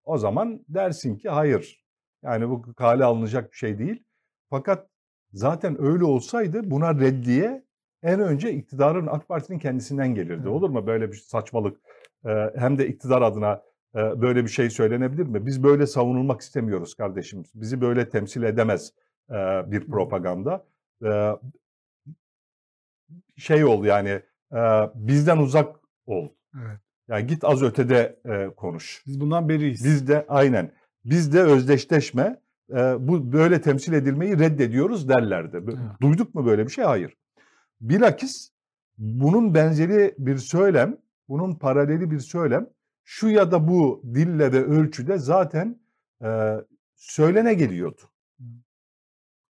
o 0.06 0.17
zaman 0.17 0.65
dersin 0.69 1.17
ki 1.17 1.30
hayır. 1.30 1.84
Yani 2.23 2.50
bu 2.50 2.73
kale 2.73 3.04
alınacak 3.04 3.52
bir 3.52 3.58
şey 3.58 3.80
değil. 3.80 4.04
Fakat 4.50 4.88
zaten 5.34 5.82
öyle 5.82 6.04
olsaydı 6.04 6.71
buna 6.71 7.00
reddiye 7.00 7.65
en 8.04 8.19
önce 8.19 8.54
iktidarın 8.54 9.08
AK 9.08 9.28
Parti'nin 9.28 9.60
kendisinden 9.60 10.15
gelirdi. 10.15 10.41
Evet. 10.43 10.47
Olur 10.47 10.69
mu 10.69 10.88
böyle 10.88 11.12
bir 11.12 11.17
saçmalık? 11.17 11.78
E, 12.26 12.30
hem 12.56 12.78
de 12.78 12.88
iktidar 12.88 13.21
adına 13.21 13.62
e, 13.95 14.21
böyle 14.21 14.43
bir 14.43 14.50
şey 14.50 14.69
söylenebilir 14.69 15.23
mi? 15.23 15.45
Biz 15.45 15.63
böyle 15.63 15.88
savunulmak 15.88 16.41
istemiyoruz 16.41 16.95
kardeşim. 16.95 17.43
Bizi 17.56 17.82
böyle 17.82 18.10
temsil 18.10 18.43
edemez 18.43 18.93
bir 19.71 19.87
propaganda. 19.87 20.65
Şey 23.37 23.65
ol 23.65 23.85
yani 23.85 24.21
bizden 24.95 25.37
uzak 25.37 25.75
ol. 26.05 26.29
Evet. 26.55 26.79
Yani 27.07 27.27
git 27.27 27.43
az 27.43 27.63
ötede 27.63 28.19
konuş. 28.57 29.03
Biz 29.07 29.21
bundan 29.21 29.49
beriyiz. 29.49 29.85
Biz 29.85 30.07
de 30.07 30.25
aynen. 30.29 30.71
Biz 31.05 31.33
de 31.33 31.41
özdeşleşme. 31.41 32.41
bu 32.99 33.33
böyle 33.33 33.61
temsil 33.61 33.93
edilmeyi 33.93 34.39
reddediyoruz 34.39 35.09
derlerdi. 35.09 35.57
Evet. 35.63 35.77
Duyduk 36.01 36.35
mu 36.35 36.45
böyle 36.45 36.65
bir 36.65 36.71
şey? 36.71 36.83
Hayır. 36.83 37.17
Bilakis 37.81 38.51
bunun 38.97 39.53
benzeri 39.53 40.15
bir 40.17 40.37
söylem, 40.37 40.97
bunun 41.29 41.55
paraleli 41.55 42.11
bir 42.11 42.19
söylem 42.19 42.69
şu 43.03 43.29
ya 43.29 43.51
da 43.51 43.67
bu 43.67 44.01
dille 44.13 44.53
ve 44.53 44.63
ölçüde 44.63 45.17
zaten 45.17 45.79
e, 46.23 46.55
söylene 46.95 47.53
geliyordu. 47.53 48.01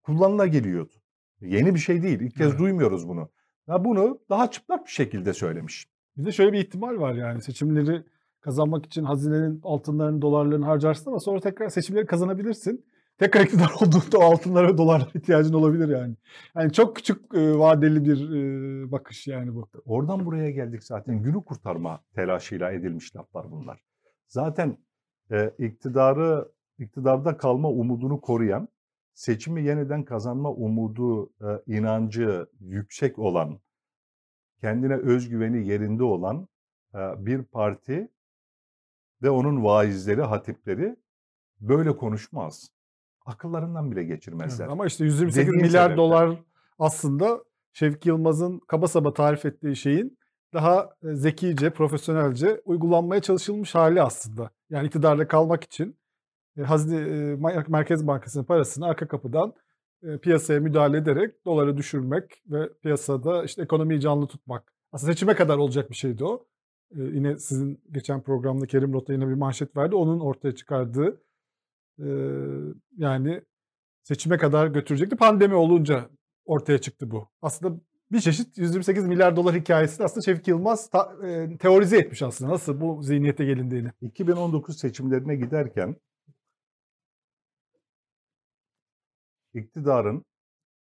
Kullanıla 0.08 0.48
geliyordu. 0.48 0.94
Yeni 1.42 1.76
bir 1.76 1.80
şey 1.80 2.04
değil. 2.04 2.20
İlk 2.20 2.36
kez 2.36 2.48
Evet. 2.48 2.60
duymuyoruz 2.60 3.08
bunu. 3.08 3.30
Ya 3.68 3.86
bunu 3.86 4.20
daha 4.30 4.52
çıplak 4.52 4.86
bir 4.86 4.92
şekilde 4.92 5.34
söylemiş. 5.34 5.88
Bir 6.18 6.26
de 6.26 6.32
şöyle 6.32 6.54
bir 6.54 6.60
ihtimal 6.60 7.00
var 7.00 7.14
yani 7.14 7.42
seçimleri 7.42 8.04
kazanmak 8.42 8.86
için 8.86 9.04
hazinenin 9.04 9.62
altınlarını, 9.64 10.22
dolarlarını 10.22 10.66
harcarsın 10.66 11.10
ama 11.10 11.20
sonra 11.20 11.40
tekrar 11.40 11.70
seçimleri 11.70 12.06
kazanabilirsin. 12.06 12.86
Tekrar 13.18 13.42
iktidar 13.42 13.72
olduğunda 13.82 14.18
o 14.18 14.22
altınlara 14.22 14.68
ve 14.68 14.78
dolarlara 14.78 15.10
ihtiyacın 15.16 15.54
olabilir 15.54 15.90
yani. 15.90 16.16
Yani 16.56 16.74
çok 16.74 16.96
küçük 16.96 17.34
e, 17.34 17.58
vadeli 17.58 18.06
bir 18.06 18.30
e, 18.30 18.92
bakış 18.92 19.28
yani 19.28 19.56
bu. 19.56 19.70
Oradan 19.86 20.26
buraya 20.26 20.52
geldik 20.52 20.84
zaten. 20.84 21.24
Günü 21.24 21.44
kurtarma 21.44 22.00
telaşıyla 22.16 22.72
edilmiş 22.72 23.16
laflar 23.16 23.52
bunlar. 23.52 23.84
Zaten 24.28 24.78
e, 25.32 25.52
iktidarı 25.60 26.52
iktidarda 26.80 27.38
kalma 27.38 27.70
umudunu 27.70 28.22
koruyan, 28.22 28.68
seçimi 29.18 29.64
yeniden 29.64 30.04
kazanma 30.04 30.52
umudu, 30.52 31.30
e, 31.42 31.78
inancı 31.78 32.48
yüksek 32.60 33.20
olan, 33.20 33.60
kendine 34.62 34.96
özgüveni 34.96 35.68
yerinde 35.68 36.04
olan 36.04 36.48
e, 36.94 37.26
bir 37.26 37.44
parti 37.44 38.12
ve 39.22 39.30
onun 39.30 39.64
vaizleri, 39.64 40.22
hatipleri 40.22 40.96
böyle 41.60 41.98
konuşmaz. 41.98 42.72
Akıllarından 43.26 43.92
bile 43.92 44.04
geçirmezler. 44.04 44.66
Evet, 44.66 44.74
ama 44.74 44.86
işte 44.86 45.06
128 45.06 45.48
Dediğin 45.48 45.66
milyar 45.66 45.84
sebepten. 45.84 45.98
dolar 45.98 46.44
aslında 46.80 47.44
Şevki 47.74 48.10
Yılmaz'ın 48.10 48.60
kaba 48.60 48.88
saba 48.88 49.14
tarif 49.14 49.46
ettiği 49.46 49.76
şeyin 49.76 50.18
daha 50.54 50.90
e, 51.04 51.16
zekice, 51.16 51.70
profesyonelce 51.70 52.62
uygulanmaya 52.66 53.22
çalışılmış 53.22 53.76
hali 53.76 54.02
aslında. 54.02 54.50
Yani 54.70 54.88
iktidarda 54.88 55.28
kalmak 55.28 55.64
için 55.64 55.98
Hazine 56.66 57.00
Mer- 57.34 57.70
Merkez 57.72 58.08
Bankası'nın 58.08 58.44
parasını 58.44 58.86
arka 58.86 59.08
kapıdan 59.08 59.54
piyasaya 60.22 60.60
müdahale 60.60 60.98
ederek 60.98 61.46
doları 61.46 61.78
düşürmek 61.78 62.44
ve 62.48 62.70
piyasada 62.84 63.44
işte 63.44 63.62
ekonomiyi 63.62 64.00
canlı 64.02 64.28
tutmak. 64.28 64.74
Aslında 64.92 65.12
seçime 65.14 65.36
kadar 65.36 65.58
olacak 65.58 65.90
bir 65.90 65.96
şeydi 65.96 66.24
o. 66.26 66.46
Yine 66.96 67.38
sizin 67.38 67.82
geçen 67.92 68.22
programda 68.22 68.66
Kerim 68.66 68.94
Rota 68.94 69.14
yine 69.14 69.28
bir 69.30 69.34
manşet 69.34 69.78
verdi. 69.78 69.96
Onun 69.96 70.20
ortaya 70.20 70.56
çıkardığı 70.56 71.22
yani 72.98 73.42
seçime 74.04 74.38
kadar 74.38 74.68
götürecekti. 74.68 75.16
Pandemi 75.16 75.56
olunca 75.56 76.10
ortaya 76.46 76.78
çıktı 76.78 77.12
bu. 77.12 77.28
Aslında 77.42 77.80
bir 78.12 78.20
çeşit 78.20 78.58
128 78.58 79.08
milyar 79.08 79.36
dolar 79.36 79.56
hikayesini 79.56 80.06
aslında 80.06 80.22
Şevki 80.24 80.52
Yılmaz 80.52 80.90
ta- 80.90 81.16
e, 81.28 81.58
teorize 81.58 81.98
etmiş 81.98 82.22
aslında. 82.22 82.52
Nasıl 82.52 82.82
bu 82.82 83.04
zihniyete 83.04 83.46
gelindiğini. 83.46 83.92
2019 84.02 84.78
seçimlerine 84.80 85.36
giderken 85.36 85.96
iktidarın 89.58 90.26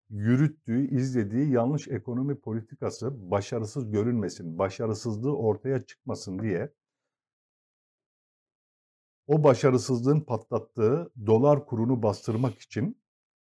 yürüttüğü, 0.09 0.95
izlediği 0.95 1.51
yanlış 1.51 1.87
ekonomi 1.87 2.39
politikası 2.39 3.31
başarısız 3.31 3.91
görünmesin, 3.91 4.59
başarısızlığı 4.59 5.37
ortaya 5.37 5.81
çıkmasın 5.81 6.39
diye 6.39 6.73
o 9.27 9.43
başarısızlığın 9.43 10.21
patlattığı 10.21 11.11
dolar 11.25 11.65
kurunu 11.65 12.03
bastırmak 12.03 12.59
için 12.59 13.01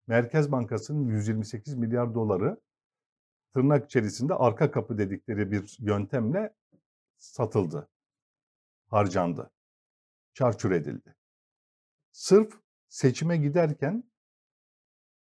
Merkez 0.07 0.53
Bankası'nın 0.53 1.09
128 1.09 1.75
milyar 1.75 2.15
doları 2.15 2.61
tırnak 3.55 3.85
içerisinde 3.85 4.35
arka 4.35 4.71
kapı 4.71 4.99
dedikleri 4.99 5.51
bir 5.51 5.77
yöntemle 5.81 6.55
satıldı, 7.17 7.89
harcandı, 8.87 9.51
çarçur 10.35 10.71
edildi. 10.71 11.17
Sırf 12.13 12.61
seçime 12.89 13.37
giderken 13.37 14.05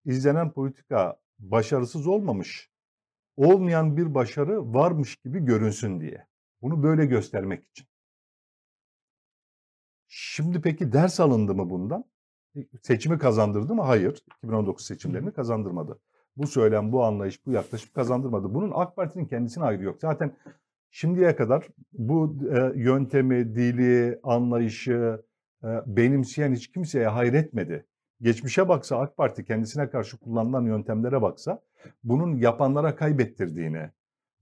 izlenen 0.05 0.51
politika 0.51 1.19
başarısız 1.39 2.07
olmamış, 2.07 2.69
olmayan 3.37 3.97
bir 3.97 4.15
başarı 4.15 4.73
varmış 4.73 5.15
gibi 5.15 5.45
görünsün 5.45 6.01
diye. 6.01 6.27
Bunu 6.61 6.83
böyle 6.83 7.05
göstermek 7.05 7.67
için. 7.69 7.87
Şimdi 10.07 10.61
peki 10.61 10.93
ders 10.93 11.19
alındı 11.19 11.55
mı 11.55 11.69
bundan? 11.69 12.05
Seçimi 12.81 13.17
kazandırdı 13.17 13.75
mı? 13.75 13.81
Hayır. 13.81 14.23
2019 14.37 14.85
seçimlerini 14.85 15.33
kazandırmadı. 15.33 15.99
Bu 16.37 16.47
söylem, 16.47 16.91
bu 16.91 17.03
anlayış, 17.03 17.45
bu 17.45 17.51
yaklaşım 17.51 17.89
kazandırmadı. 17.93 18.53
Bunun 18.53 18.71
AK 18.75 18.95
Parti'nin 18.95 19.25
kendisine 19.25 19.63
ayrı 19.63 19.83
yok. 19.83 19.97
Zaten 20.01 20.35
şimdiye 20.91 21.35
kadar 21.35 21.67
bu 21.93 22.35
e, 22.55 22.79
yöntemi, 22.79 23.55
dili, 23.55 24.19
anlayışı 24.23 25.21
e, 25.63 25.67
benimseyen 25.85 26.53
hiç 26.53 26.71
kimseye 26.71 27.07
hayretmedi. 27.07 27.85
Geçmişe 28.21 28.69
baksa 28.69 28.97
AK 28.99 29.17
Parti 29.17 29.45
kendisine 29.45 29.89
karşı 29.89 30.17
kullanılan 30.17 30.65
yöntemlere 30.65 31.21
baksa 31.21 31.61
bunun 32.03 32.35
yapanlara 32.35 32.95
kaybettirdiğini, 32.95 33.89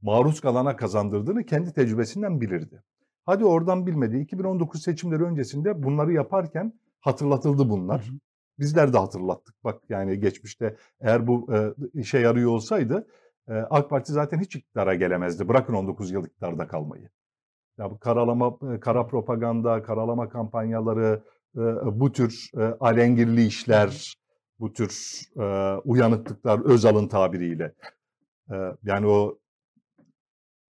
maruz 0.02 0.42
kalana 0.42 0.76
kazandırdığını 0.76 1.44
kendi 1.44 1.74
tecrübesinden 1.74 2.42
bilirdi. 2.42 2.84
Hadi 3.26 3.46
oradan 3.46 3.88
bilmedi. 3.88 4.18
2019 4.20 4.84
seçimleri 4.84 5.24
öncesinde 5.24 5.84
bunları 5.84 6.13
yaparken 6.13 6.74
hatırlatıldı 7.00 7.70
bunlar. 7.70 8.08
Hı 8.08 8.12
hı. 8.12 8.15
Bizler 8.60 8.94
de 8.94 8.98
hatırlattık. 8.98 9.56
Bak 9.63 9.82
yani 9.89 10.20
geçmişte 10.20 10.76
eğer 11.02 11.28
bu 11.28 11.54
e, 11.54 11.74
işe 11.94 12.20
yarıyor 12.20 12.52
olsaydı 12.52 13.08
e, 13.48 13.54
AK 13.54 13.89
Parti 13.89 14.12
zaten 14.13 14.39
hiç 14.39 14.56
iktidara 14.56 14.96
gelemezdi. 14.96 15.48
Bırakın 15.48 15.74
19 15.74 16.12
yıl 16.12 16.26
iktidarda 16.26 16.68
kalmayı. 16.68 17.10
Ya 17.78 17.92
bu 17.92 18.00
karalama, 18.00 18.58
e, 18.74 18.80
kara 18.80 19.08
propaganda, 19.08 19.84
karalama 19.84 20.30
kampanyaları, 20.30 21.24
bu 21.84 22.12
tür 22.12 22.52
alengirli 22.80 23.46
işler, 23.46 24.16
bu 24.60 24.74
tür 24.74 25.22
uyanıklıklar 25.84 26.60
Özal'ın 26.66 27.08
tabiriyle. 27.08 27.74
Yani 28.84 29.08
o 29.08 29.40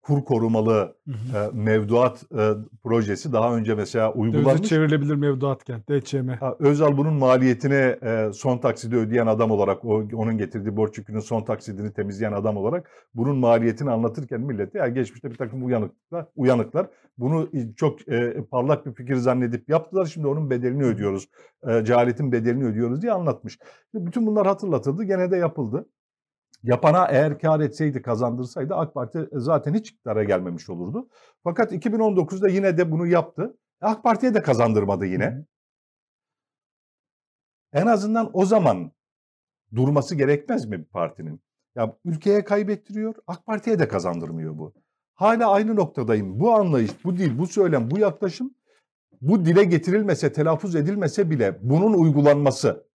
kur 0.08 0.24
korumalı 0.24 0.96
Hı 1.08 1.12
hı. 1.12 1.38
e, 1.38 1.50
mevduat 1.52 2.22
e, 2.38 2.50
projesi 2.82 3.32
daha 3.32 3.56
önce 3.56 3.74
mesela 3.74 4.08
Dövize 4.08 4.20
uygulanmış. 4.20 4.68
çevrilebilir 4.68 5.14
mevduatken. 5.14 5.82
DÇM. 5.90 6.28
Ha, 6.28 6.56
Özal 6.58 6.96
bunun 6.96 7.14
maliyetini 7.14 7.96
e, 8.02 8.30
son 8.32 8.58
taksidi 8.58 8.96
ödeyen 8.96 9.26
adam 9.26 9.50
olarak, 9.50 9.84
o, 9.84 10.02
onun 10.14 10.38
getirdiği 10.38 10.76
borç 10.76 10.98
yükünün 10.98 11.20
son 11.20 11.42
taksidini 11.42 11.92
temizleyen 11.92 12.32
adam 12.32 12.56
olarak 12.56 12.90
bunun 13.14 13.36
maliyetini 13.36 13.90
anlatırken 13.90 14.40
millete 14.40 14.78
ya 14.78 14.88
geçmişte 14.88 15.30
bir 15.30 15.36
takım 15.36 15.66
uyanıklar, 15.66 16.26
uyanıklar 16.36 16.86
bunu 17.18 17.48
çok 17.76 18.08
e, 18.08 18.44
parlak 18.50 18.86
bir 18.86 18.92
fikir 18.92 19.16
zannedip 19.16 19.68
yaptılar. 19.68 20.06
Şimdi 20.06 20.26
onun 20.26 20.50
bedelini 20.50 20.84
ödüyoruz, 20.84 21.28
e, 21.68 21.84
cehaletin 21.84 22.32
bedelini 22.32 22.64
ödüyoruz 22.64 23.02
diye 23.02 23.12
anlatmış. 23.12 23.58
Bütün 23.94 24.26
bunlar 24.26 24.46
hatırlatıldı, 24.46 25.04
gene 25.04 25.30
de 25.30 25.36
yapıldı. 25.36 25.86
Yapana 26.62 27.06
eğer 27.06 27.38
kar 27.38 27.60
etseydi, 27.60 28.02
kazandırsaydı 28.02 28.74
AK 28.74 28.94
Parti 28.94 29.28
zaten 29.32 29.74
hiç 29.74 29.90
iktidara 29.90 30.24
gelmemiş 30.24 30.70
olurdu. 30.70 31.08
Fakat 31.44 31.72
2019'da 31.72 32.48
yine 32.48 32.78
de 32.78 32.90
bunu 32.90 33.06
yaptı. 33.06 33.56
AK 33.80 34.02
Parti'ye 34.02 34.34
de 34.34 34.42
kazandırmadı 34.42 35.06
yine. 35.06 35.44
En 37.72 37.86
azından 37.86 38.30
o 38.32 38.44
zaman 38.44 38.92
durması 39.74 40.14
gerekmez 40.14 40.66
mi 40.66 40.78
bir 40.78 40.84
partinin? 40.84 41.40
Ya 41.76 41.96
ülkeye 42.04 42.44
kaybettiriyor, 42.44 43.14
AK 43.26 43.46
Parti'ye 43.46 43.78
de 43.78 43.88
kazandırmıyor 43.88 44.58
bu. 44.58 44.74
Hala 45.14 45.50
aynı 45.50 45.76
noktadayım. 45.76 46.40
Bu 46.40 46.54
anlayış, 46.54 47.04
bu 47.04 47.16
dil, 47.16 47.38
bu 47.38 47.46
söylem, 47.46 47.90
bu 47.90 47.98
yaklaşım 47.98 48.54
bu 49.20 49.44
dile 49.44 49.64
getirilmese, 49.64 50.32
telaffuz 50.32 50.76
edilmese 50.76 51.30
bile 51.30 51.58
bunun 51.62 51.94
uygulanması, 51.94 52.87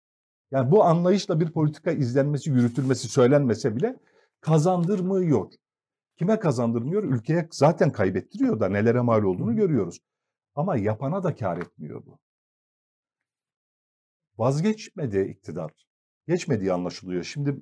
yani 0.53 0.71
bu 0.71 0.85
anlayışla 0.85 1.41
bir 1.41 1.51
politika 1.53 1.91
izlenmesi, 1.91 2.51
yürütülmesi, 2.51 3.09
söylenmese 3.09 3.77
bile 3.77 3.97
kazandırmıyor. 4.41 5.53
Kime 6.17 6.39
kazandırmıyor? 6.39 7.03
Ülkeye 7.05 7.49
zaten 7.53 7.91
kaybettiriyor 7.91 8.61
da 8.61 8.69
nelere 8.69 9.01
mal 9.01 9.23
olduğunu 9.23 9.57
görüyoruz. 9.57 9.99
Ama 10.55 10.77
yapana 10.77 11.23
da 11.23 11.35
kar 11.35 11.57
etmiyor 11.59 12.07
bu. 12.07 12.19
Vazgeçmedi 14.39 15.19
iktidar. 15.21 15.73
Geçmediği 16.29 16.73
anlaşılıyor. 16.73 17.23
Şimdi 17.25 17.57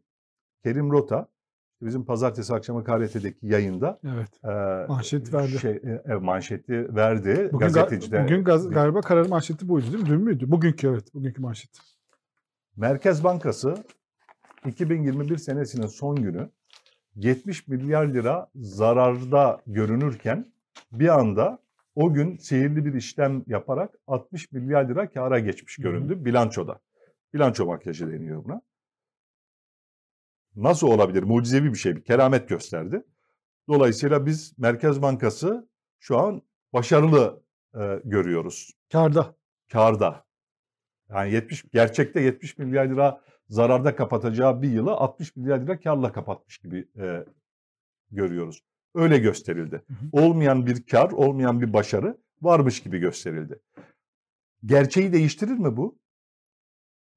Kerim 0.65 0.91
Rota 0.91 1.29
bizim 1.83 2.05
pazartesi 2.05 2.55
akşamı 2.55 2.85
KRT'deki 2.85 3.47
yayında 3.47 4.01
Evet. 4.05 4.45
e, 4.45 4.49
Manşet 4.89 5.35
verdi. 5.35 5.59
Şey, 5.59 5.71
e, 6.09 6.15
manşeti 6.15 6.95
verdi 6.97 7.49
Bugün, 7.53 7.67
ga- 7.67 7.73
gazetecide. 7.73 8.25
bugün 8.25 8.45
gaz- 8.45 8.71
galiba 8.71 9.01
kararın 9.01 9.31
manşeti 9.31 9.69
buydu 9.69 9.87
değil 9.93 10.03
mi? 10.05 10.09
Dün 10.09 10.21
müydü? 10.21 10.51
Bugünkü 10.51 10.87
evet. 10.89 11.15
Bugünkü 11.15 11.41
manşet. 11.43 11.71
Merkez 12.81 13.25
Bankası 13.25 13.85
2021 14.67 15.37
senesinin 15.37 15.87
son 15.87 16.17
günü 16.17 16.51
70 17.17 17.69
milyar 17.69 18.07
lira 18.07 18.51
zararda 18.55 19.61
görünürken 19.67 20.53
bir 20.93 21.09
anda 21.09 21.59
o 21.95 22.15
gün 22.15 22.37
sihirli 22.37 22.85
bir 22.85 22.95
işlem 22.95 23.45
yaparak 23.47 23.95
60 24.07 24.53
milyar 24.53 24.89
lira 24.89 25.11
kâra 25.11 25.39
geçmiş 25.39 25.79
hı. 25.79 25.83
göründü 25.83 26.25
bilançoda. 26.25 26.81
Bilanço 27.35 27.67
makyajı 27.67 28.13
deniyor 28.13 28.45
buna. 28.45 28.63
Nasıl 30.57 30.87
olabilir? 30.87 31.23
Mucizevi 31.23 31.73
bir 31.73 31.79
şey, 31.79 31.97
bir 31.97 32.05
keramet 32.05 32.49
gösterdi. 32.49 33.03
Dolayısıyla 33.69 34.27
biz 34.27 34.59
Merkez 34.59 35.03
Bankası 35.03 35.69
şu 35.99 36.19
an 36.19 36.43
başarılı 36.73 37.43
e, 37.75 38.01
görüyoruz 38.05 38.73
Karda. 38.93 39.35
karda. 39.73 40.30
Yani 41.15 41.33
70 41.33 41.65
gerçekte 41.73 42.21
70 42.21 42.59
milyar 42.59 42.87
lira 42.87 43.21
zararda 43.49 43.97
kapatacağı 43.97 44.63
bir 44.63 44.69
yılı 44.69 44.93
60 44.93 45.37
milyar 45.37 45.59
lira 45.59 45.81
karla 45.81 46.13
kapatmış 46.13 46.59
gibi 46.59 46.89
e, 47.01 47.25
görüyoruz. 48.11 48.63
Öyle 48.95 49.19
gösterildi. 49.19 49.83
Olmayan 50.13 50.67
bir 50.67 50.83
kar, 50.83 51.11
olmayan 51.11 51.61
bir 51.61 51.73
başarı 51.73 52.19
varmış 52.43 52.83
gibi 52.83 52.99
gösterildi. 52.99 53.61
Gerçeği 54.65 55.13
değiştirir 55.13 55.59
mi 55.59 55.77
bu? 55.77 55.99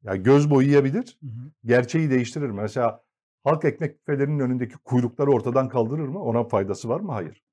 Ya 0.03 0.15
göz 0.15 0.49
boyayabilir, 0.49 1.19
gerçeği 1.65 2.10
değiştirir 2.10 2.45
mi? 2.49 2.62
Mesela 2.62 3.03
halk 3.43 3.65
ekmek 3.65 3.99
büfelerinin 3.99 4.39
önündeki 4.39 4.77
kuyrukları 4.77 5.32
ortadan 5.32 5.69
kaldırır 5.69 6.08
mı? 6.08 6.23
Ona 6.23 6.43
faydası 6.43 6.89
var 6.89 6.99
mı? 6.99 7.12
Hayır. 7.12 7.43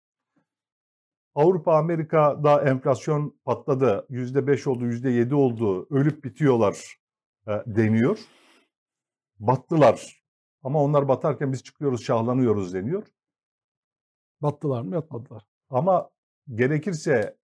Avrupa, 1.35 1.77
Amerika'da 1.77 2.63
enflasyon 2.63 3.41
patladı. 3.45 4.07
%5 4.11 4.67
oldu, 4.67 4.87
%7 4.87 5.35
oldu. 5.35 5.87
Ölüp 5.91 6.25
bitiyorlar 6.25 6.99
e, 7.47 7.51
deniyor. 7.67 8.19
Battılar. 9.39 10.23
Ama 10.63 10.83
onlar 10.83 11.09
batarken 11.09 11.53
biz 11.53 11.63
çıkıyoruz, 11.63 12.05
şahlanıyoruz 12.05 12.75
deniyor. 12.75 13.07
Battılar 14.41 14.83
mı? 14.83 14.95
Yatmadılar. 14.95 15.43
Ama 15.71 16.11
gerekirse 16.55 17.37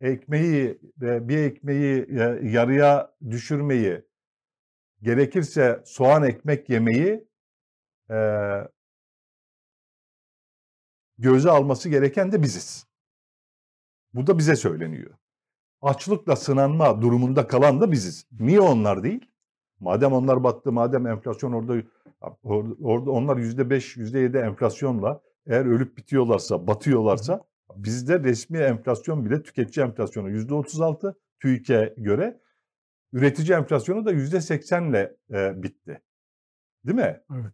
ekmeği 0.00 0.78
ve 1.00 1.28
bir 1.28 1.38
ekmeği 1.38 2.06
e, 2.10 2.40
yarıya 2.42 3.14
düşürmeyi, 3.30 4.02
gerekirse 5.02 5.82
soğan 5.86 6.22
ekmek 6.22 6.68
yemeyi 6.70 7.28
e, 8.10 8.16
göze 11.18 11.50
alması 11.50 11.88
gereken 11.88 12.32
de 12.32 12.42
biziz. 12.42 12.91
Bu 14.14 14.26
da 14.26 14.38
bize 14.38 14.56
söyleniyor. 14.56 15.10
Açlıkla 15.82 16.36
sınanma 16.36 17.02
durumunda 17.02 17.46
kalan 17.46 17.80
da 17.80 17.92
biziz. 17.92 18.26
Niye 18.40 18.60
onlar 18.60 19.02
değil? 19.02 19.30
Madem 19.80 20.12
onlar 20.12 20.44
battı, 20.44 20.72
madem 20.72 21.06
enflasyon 21.06 21.52
orada 21.52 21.82
orada, 22.82 23.10
onlar 23.10 23.36
yüzde 23.36 23.70
beş, 23.70 23.96
yüzde 23.96 24.18
yedi 24.18 24.36
enflasyonla 24.36 25.20
eğer 25.46 25.66
ölüp 25.66 25.96
bitiyorlarsa, 25.96 26.66
batıyorlarsa 26.66 27.44
bizde 27.76 28.20
resmi 28.20 28.58
enflasyon 28.58 29.24
bile 29.24 29.42
tüketici 29.42 29.86
enflasyonu 29.86 30.30
yüzde 30.30 30.54
otuz 30.54 30.80
altı 30.80 31.18
TÜİK'e 31.40 31.94
göre 31.96 32.40
üretici 33.12 33.56
enflasyonu 33.56 34.04
da 34.04 34.12
yüzde 34.12 34.40
seksenle 34.40 35.16
e, 35.30 35.62
bitti. 35.62 36.02
Değil 36.86 36.98
mi? 36.98 37.20
Evet. 37.34 37.52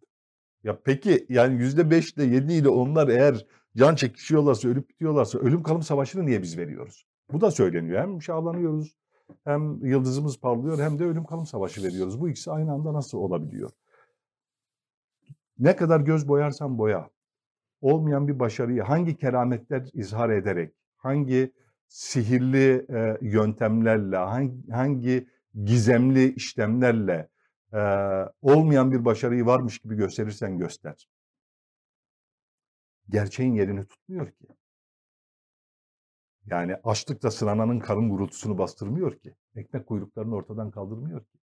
Ya 0.64 0.78
peki 0.84 1.26
yani 1.28 1.62
yüzde 1.62 1.90
beş 1.90 2.12
ile 2.12 2.24
yedi 2.24 2.52
ile 2.52 2.68
onlar 2.68 3.08
eğer 3.08 3.46
can 3.78 3.94
çekişiyorlarsa, 3.94 4.68
ölüp 4.68 4.88
bitiyorlarsa 4.88 5.38
ölüm 5.38 5.62
kalım 5.62 5.82
savaşını 5.82 6.26
niye 6.26 6.42
biz 6.42 6.58
veriyoruz? 6.58 7.06
Bu 7.32 7.40
da 7.40 7.50
söyleniyor. 7.50 8.00
Hem 8.00 8.22
şahlanıyoruz, 8.22 8.96
hem 9.44 9.86
yıldızımız 9.86 10.40
parlıyor, 10.40 10.78
hem 10.78 10.98
de 10.98 11.04
ölüm 11.04 11.24
kalım 11.24 11.46
savaşı 11.46 11.82
veriyoruz. 11.82 12.20
Bu 12.20 12.28
ikisi 12.28 12.50
aynı 12.50 12.72
anda 12.72 12.92
nasıl 12.92 13.18
olabiliyor? 13.18 13.70
Ne 15.58 15.76
kadar 15.76 16.00
göz 16.00 16.28
boyarsan 16.28 16.78
boya, 16.78 17.10
olmayan 17.80 18.28
bir 18.28 18.38
başarıyı 18.38 18.82
hangi 18.82 19.16
kerametler 19.16 19.88
izhar 19.92 20.30
ederek, 20.30 20.74
hangi 20.96 21.52
sihirli 21.88 22.86
e, 22.90 23.18
yöntemlerle, 23.20 24.16
hangi, 24.16 24.70
hangi 24.70 25.28
gizemli 25.64 26.34
işlemlerle 26.34 27.28
e, 27.72 27.80
olmayan 28.42 28.92
bir 28.92 29.04
başarıyı 29.04 29.46
varmış 29.46 29.78
gibi 29.78 29.96
gösterirsen 29.96 30.58
göster. 30.58 31.08
Gerçeğin 33.08 33.54
yerini 33.54 33.86
tutmuyor 33.86 34.30
ki. 34.30 34.46
Yani 36.46 36.76
açlıkla 36.84 37.30
sınananın 37.30 37.78
karın 37.78 38.10
gurultusunu 38.10 38.58
bastırmıyor 38.58 39.18
ki. 39.18 39.34
Ekmek 39.54 39.86
kuyruklarını 39.86 40.34
ortadan 40.34 40.70
kaldırmıyor 40.70 41.24
ki. 41.24 41.38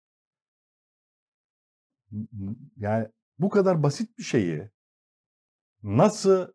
Yani 2.78 3.08
bu 3.40 3.50
kadar 3.50 3.84
basit 3.84 4.18
bir 4.18 4.24
şeyi 4.24 4.70
nasıl 5.84 6.48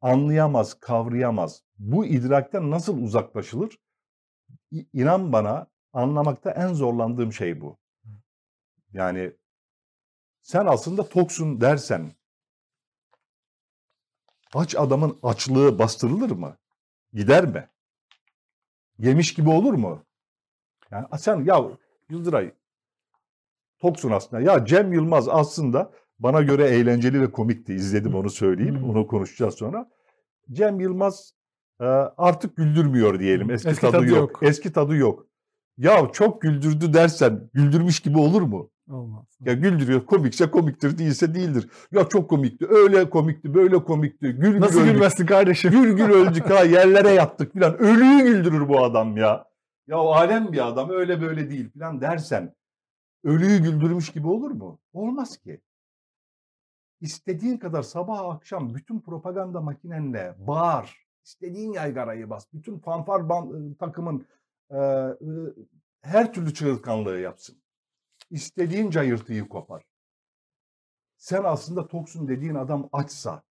anlayamaz, 0.00 0.80
kavrayamaz? 0.80 1.62
Bu 1.78 2.06
idrakten 2.06 2.70
nasıl 2.70 2.98
uzaklaşılır? 2.98 3.78
İnan 4.92 5.32
bana 5.32 5.66
anlamakta 5.92 6.50
en 6.50 6.72
zorlandığım 6.72 7.32
şey 7.32 7.60
bu. 7.60 7.78
Yani 8.92 9.32
sen 10.42 10.66
aslında 10.66 11.08
toksun 11.08 11.60
dersen 11.60 12.12
aç 14.58 14.74
adamın 14.76 15.18
açlığı 15.22 15.78
bastırılır 15.78 16.30
mı? 16.30 16.56
Gider 17.12 17.46
mi? 17.46 17.68
Yemiş 18.98 19.34
gibi 19.34 19.50
olur 19.50 19.74
mu? 19.74 20.04
Yani 20.90 21.06
sen 21.18 21.44
ya 21.44 21.64
Yıldıray 22.10 22.52
toksun 23.78 24.10
aslında. 24.10 24.42
Ya 24.42 24.64
Cem 24.64 24.92
Yılmaz 24.92 25.28
aslında 25.28 25.92
bana 26.18 26.42
göre 26.42 26.64
eğlenceli 26.64 27.20
ve 27.20 27.32
komikti. 27.32 27.74
İzledim 27.74 28.14
onu 28.14 28.30
söyleyeyim. 28.30 28.80
Hmm. 28.80 28.90
Onu 28.90 29.06
konuşacağız 29.06 29.54
sonra. 29.54 29.90
Cem 30.52 30.80
Yılmaz 30.80 31.32
e, 31.80 31.84
artık 32.16 32.56
güldürmüyor 32.56 33.20
diyelim. 33.20 33.50
Eski, 33.50 33.68
Eski 33.68 33.80
tadı, 33.80 33.92
tadı 33.92 34.06
yok. 34.06 34.16
yok. 34.18 34.42
Eski 34.42 34.72
tadı 34.72 34.96
yok. 34.96 35.26
Ya 35.78 36.08
çok 36.12 36.42
güldürdü 36.42 36.92
dersen 36.92 37.50
güldürmüş 37.54 38.00
gibi 38.00 38.18
olur 38.18 38.42
mu? 38.42 38.70
Olmaz. 38.90 39.26
Ya 39.40 39.52
güldürüyor. 39.54 40.06
Komikse 40.06 40.50
komiktir, 40.50 40.98
değilse 40.98 41.34
değildir. 41.34 41.70
Ya 41.92 42.08
çok 42.08 42.30
komikti. 42.30 42.66
Öyle 42.68 43.10
komikti, 43.10 43.54
böyle 43.54 43.84
komikti. 43.84 44.26
Gül 44.32 44.52
gül 44.52 44.60
Nasıl 44.60 44.80
öldük. 44.80 44.92
gülmezsin 44.92 45.26
kardeşim? 45.26 45.70
Gül 45.70 45.92
gül 45.96 46.10
öldük 46.10 46.50
ha 46.50 46.62
yerlere 46.64 47.08
yattık 47.10 47.52
filan. 47.52 47.78
Ölüyü 47.78 48.22
güldürür 48.24 48.68
bu 48.68 48.84
adam 48.84 49.16
ya. 49.16 49.44
Ya 49.86 49.98
o 50.00 50.08
alem 50.12 50.52
bir 50.52 50.68
adam 50.68 50.90
öyle 50.90 51.20
böyle 51.20 51.50
değil 51.50 51.70
filan 51.70 52.00
dersen 52.00 52.54
ölüyü 53.24 53.58
güldürmüş 53.62 54.10
gibi 54.12 54.28
olur 54.28 54.50
mu? 54.50 54.80
Olmaz 54.92 55.36
ki. 55.36 55.60
İstediğin 57.00 57.56
kadar 57.58 57.82
sabah 57.82 58.34
akşam 58.34 58.74
bütün 58.74 59.00
propaganda 59.00 59.60
makinenle 59.60 60.34
bağır. 60.38 61.06
İstediğin 61.24 61.72
yaygarayı 61.72 62.30
bas. 62.30 62.46
Bütün 62.52 62.78
fanfar 62.78 63.20
ban- 63.20 63.74
takımın 63.76 64.26
e, 64.70 64.76
e, 64.76 65.16
her 66.02 66.32
türlü 66.32 66.54
çığırtkanlığı 66.54 67.20
yapsın. 67.20 67.56
İstediğin 68.30 68.90
cayırtıyı 68.90 69.48
kopar. 69.48 69.84
Sen 71.16 71.44
aslında 71.44 71.88
toksun 71.88 72.28
dediğin 72.28 72.54
adam 72.54 72.88
açsa 72.92 73.42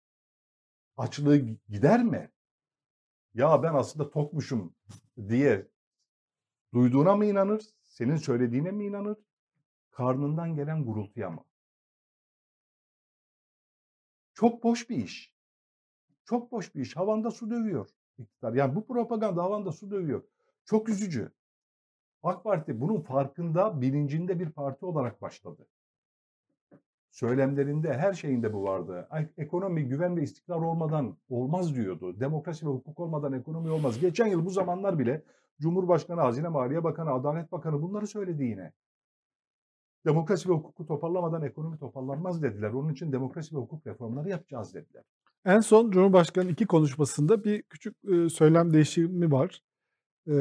açlığı 0.96 1.36
gider 1.68 2.02
mi? 2.02 2.30
Ya 3.34 3.62
ben 3.62 3.74
aslında 3.74 4.10
tokmuşum 4.10 4.74
diye 5.28 5.68
duyduğuna 6.74 7.16
mı 7.16 7.26
inanır? 7.26 7.64
Senin 7.82 8.16
söylediğine 8.16 8.70
mi 8.70 8.86
inanır? 8.86 9.18
Karnından 9.90 10.54
gelen 10.56 10.84
gurultuya 10.84 11.30
mı? 11.30 11.44
Çok 14.34 14.62
boş 14.62 14.90
bir 14.90 14.96
iş. 14.96 15.34
Çok 16.24 16.52
boş 16.52 16.74
bir 16.74 16.80
iş. 16.80 16.96
Havanda 16.96 17.30
su 17.30 17.50
dövüyor 17.50 17.88
iktidar. 18.18 18.52
Yani 18.52 18.74
bu 18.74 18.86
propaganda 18.86 19.42
havanda 19.42 19.72
su 19.72 19.90
dövüyor. 19.90 20.22
Çok 20.64 20.88
üzücü. 20.88 21.32
AK 22.24 22.44
Parti 22.44 22.80
bunun 22.80 23.00
farkında, 23.00 23.80
bilincinde 23.80 24.40
bir 24.40 24.50
parti 24.50 24.86
olarak 24.86 25.22
başladı. 25.22 25.66
Söylemlerinde, 27.10 27.94
her 27.94 28.12
şeyinde 28.12 28.52
bu 28.52 28.64
vardı. 28.64 29.08
Ekonomi, 29.38 29.84
güven 29.84 30.16
ve 30.16 30.22
istikrar 30.22 30.56
olmadan 30.56 31.16
olmaz 31.28 31.74
diyordu. 31.74 32.20
Demokrasi 32.20 32.66
ve 32.66 32.70
hukuk 32.70 33.00
olmadan 33.00 33.32
ekonomi 33.32 33.70
olmaz. 33.70 34.00
Geçen 34.00 34.26
yıl 34.26 34.46
bu 34.46 34.50
zamanlar 34.50 34.98
bile 34.98 35.22
Cumhurbaşkanı, 35.60 36.20
Hazine 36.20 36.48
Maliye 36.48 36.84
Bakanı, 36.84 37.10
Adalet 37.10 37.52
Bakanı 37.52 37.82
bunları 37.82 38.06
söyledi 38.06 38.44
yine. 38.44 38.72
Demokrasi 40.06 40.48
ve 40.48 40.52
hukuku 40.52 40.86
toparlamadan 40.86 41.42
ekonomi 41.42 41.78
toparlanmaz 41.78 42.42
dediler. 42.42 42.70
Onun 42.70 42.92
için 42.92 43.12
demokrasi 43.12 43.56
ve 43.56 43.60
hukuk 43.60 43.86
reformları 43.86 44.28
yapacağız 44.28 44.74
dediler. 44.74 45.04
En 45.44 45.60
son 45.60 45.90
Cumhurbaşkanı 45.90 46.50
iki 46.50 46.66
konuşmasında 46.66 47.44
bir 47.44 47.62
küçük 47.62 47.96
söylem 48.32 48.72
değişimi 48.72 49.32
var. 49.32 49.62
E, 50.26 50.32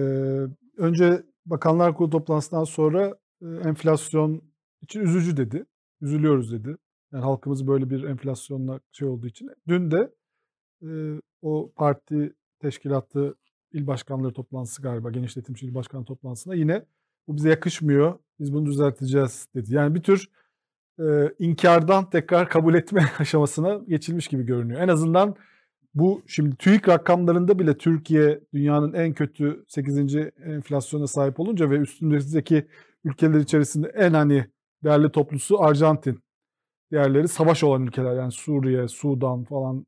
önce 0.78 1.24
Bakanlar 1.46 1.96
Kurulu 1.96 2.10
toplantısından 2.10 2.64
sonra 2.64 3.18
enflasyon 3.42 4.42
için 4.82 5.00
üzücü 5.00 5.38
dedi. 5.38 5.66
Üzülüyoruz 6.02 6.52
dedi. 6.52 6.78
Yani 7.14 7.24
halkımız 7.24 7.68
böyle 7.68 7.90
bir 7.90 8.04
enflasyonla 8.04 8.80
şey 8.92 9.08
olduğu 9.08 9.28
için. 9.28 9.50
Dün 9.68 9.92
de 9.92 10.14
o 11.42 11.72
parti 11.76 12.34
teşkilatı 12.60 13.36
il 13.74 13.88
başkanları 13.88 14.34
toplantısı 14.34 14.82
galiba 14.82 15.12
genişletilmiş 15.12 15.64
il 15.64 15.76
başkanı 15.76 16.06
toplantısında 16.06 16.56
yine 16.56 16.86
bu 17.28 17.36
bize 17.36 17.50
yakışmıyor. 17.50 18.20
Biz 18.40 18.54
bunu 18.54 18.66
düzelteceğiz 18.66 19.48
dedi. 19.56 19.76
Yani 19.76 19.96
bir 19.96 20.04
tür 20.04 20.30
inkardan 21.40 22.10
tekrar 22.10 22.50
kabul 22.50 22.74
etme 22.74 23.06
aşamasına 23.20 23.82
geçilmiş 23.88 24.28
gibi 24.28 24.44
görünüyor. 24.44 24.82
En 24.82 24.88
azından 24.88 25.36
bu 25.96 26.22
şimdi 26.28 26.56
TÜİK 26.56 26.90
rakamlarında 26.90 27.60
bile 27.60 27.78
Türkiye 27.78 28.40
dünyanın 28.54 28.94
en 28.94 29.14
kötü 29.14 29.64
8. 29.68 30.16
enflasyona 30.46 31.08
sahip 31.08 31.40
olunca 31.40 31.70
ve 31.70 31.78
üstündeki 31.78 32.68
ülkeler 33.04 33.40
içerisinde 33.40 33.88
en 33.96 34.14
hani 34.14 34.46
değerli 34.84 35.12
toplusu 35.12 35.64
Arjantin. 35.64 36.20
Diğerleri 36.92 37.28
savaş 37.28 37.64
olan 37.64 37.84
ülkeler 37.84 38.16
yani 38.16 38.32
Suriye, 38.32 38.88
Sudan 38.88 39.44
falan 39.44 39.86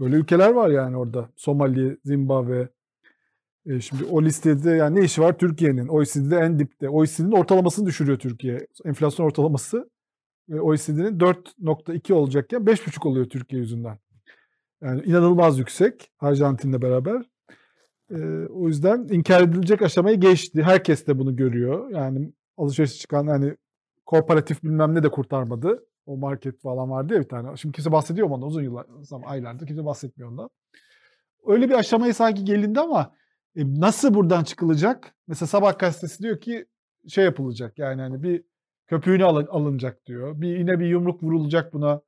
böyle 0.00 0.16
ülkeler 0.16 0.52
var 0.52 0.70
yani 0.70 0.96
orada. 0.96 1.28
Somali, 1.36 1.98
Zimbabwe. 2.04 2.68
E 3.66 3.80
şimdi 3.80 4.04
o 4.04 4.22
listede 4.22 4.70
yani 4.70 5.00
ne 5.00 5.04
işi 5.04 5.22
var 5.22 5.38
Türkiye'nin? 5.38 5.88
OECD'de 5.88 6.36
en 6.36 6.58
dipte. 6.58 6.88
OECD'nin 6.88 7.32
ortalamasını 7.32 7.86
düşürüyor 7.86 8.18
Türkiye. 8.18 8.66
Enflasyon 8.84 9.26
ortalaması 9.26 9.90
OECD'nin 10.50 11.18
4.2 11.18 12.12
olacakken 12.12 12.60
5.5 12.60 13.08
oluyor 13.08 13.26
Türkiye 13.28 13.60
yüzünden. 13.60 13.98
Yani 14.82 15.02
inanılmaz 15.02 15.58
yüksek 15.58 16.10
Arjantin'le 16.20 16.82
beraber. 16.82 17.22
Ee, 18.10 18.46
o 18.46 18.68
yüzden 18.68 19.08
inkar 19.10 19.42
edilecek 19.42 19.82
aşamayı 19.82 20.20
geçti. 20.20 20.62
Herkes 20.62 21.06
de 21.06 21.18
bunu 21.18 21.36
görüyor. 21.36 21.90
Yani 21.90 22.32
alışveriş 22.56 22.98
çıkan 22.98 23.26
hani 23.26 23.56
kooperatif 24.06 24.62
bilmem 24.62 24.94
ne 24.94 25.02
de 25.02 25.08
kurtarmadı. 25.08 25.84
O 26.06 26.16
market 26.16 26.60
falan 26.60 26.90
vardı 26.90 27.14
ya 27.14 27.20
bir 27.20 27.28
tane. 27.28 27.56
Şimdi 27.56 27.74
kimse 27.74 27.92
bahsediyor 27.92 28.26
mu 28.26 28.34
ondan 28.34 28.48
uzun 28.48 28.62
yıllar, 28.62 28.86
zaman, 29.02 29.28
aylardır 29.28 29.66
kimse 29.66 29.84
bahsetmiyor 29.84 30.30
ondan. 30.30 30.50
Öyle 31.46 31.68
bir 31.68 31.74
aşamaya 31.74 32.14
sanki 32.14 32.44
gelindi 32.44 32.80
ama 32.80 33.14
e, 33.56 33.80
nasıl 33.80 34.14
buradan 34.14 34.44
çıkılacak? 34.44 35.14
Mesela 35.28 35.46
Sabah 35.46 35.78
gazetesi 35.78 36.22
diyor 36.22 36.40
ki 36.40 36.66
şey 37.08 37.24
yapılacak 37.24 37.78
yani 37.78 38.00
hani 38.00 38.22
bir 38.22 38.44
köpüğünü 38.86 39.24
alınacak 39.24 40.06
diyor. 40.06 40.40
Bir 40.40 40.58
yine 40.58 40.80
bir 40.80 40.86
yumruk 40.86 41.22
vurulacak 41.22 41.72
buna. 41.72 42.00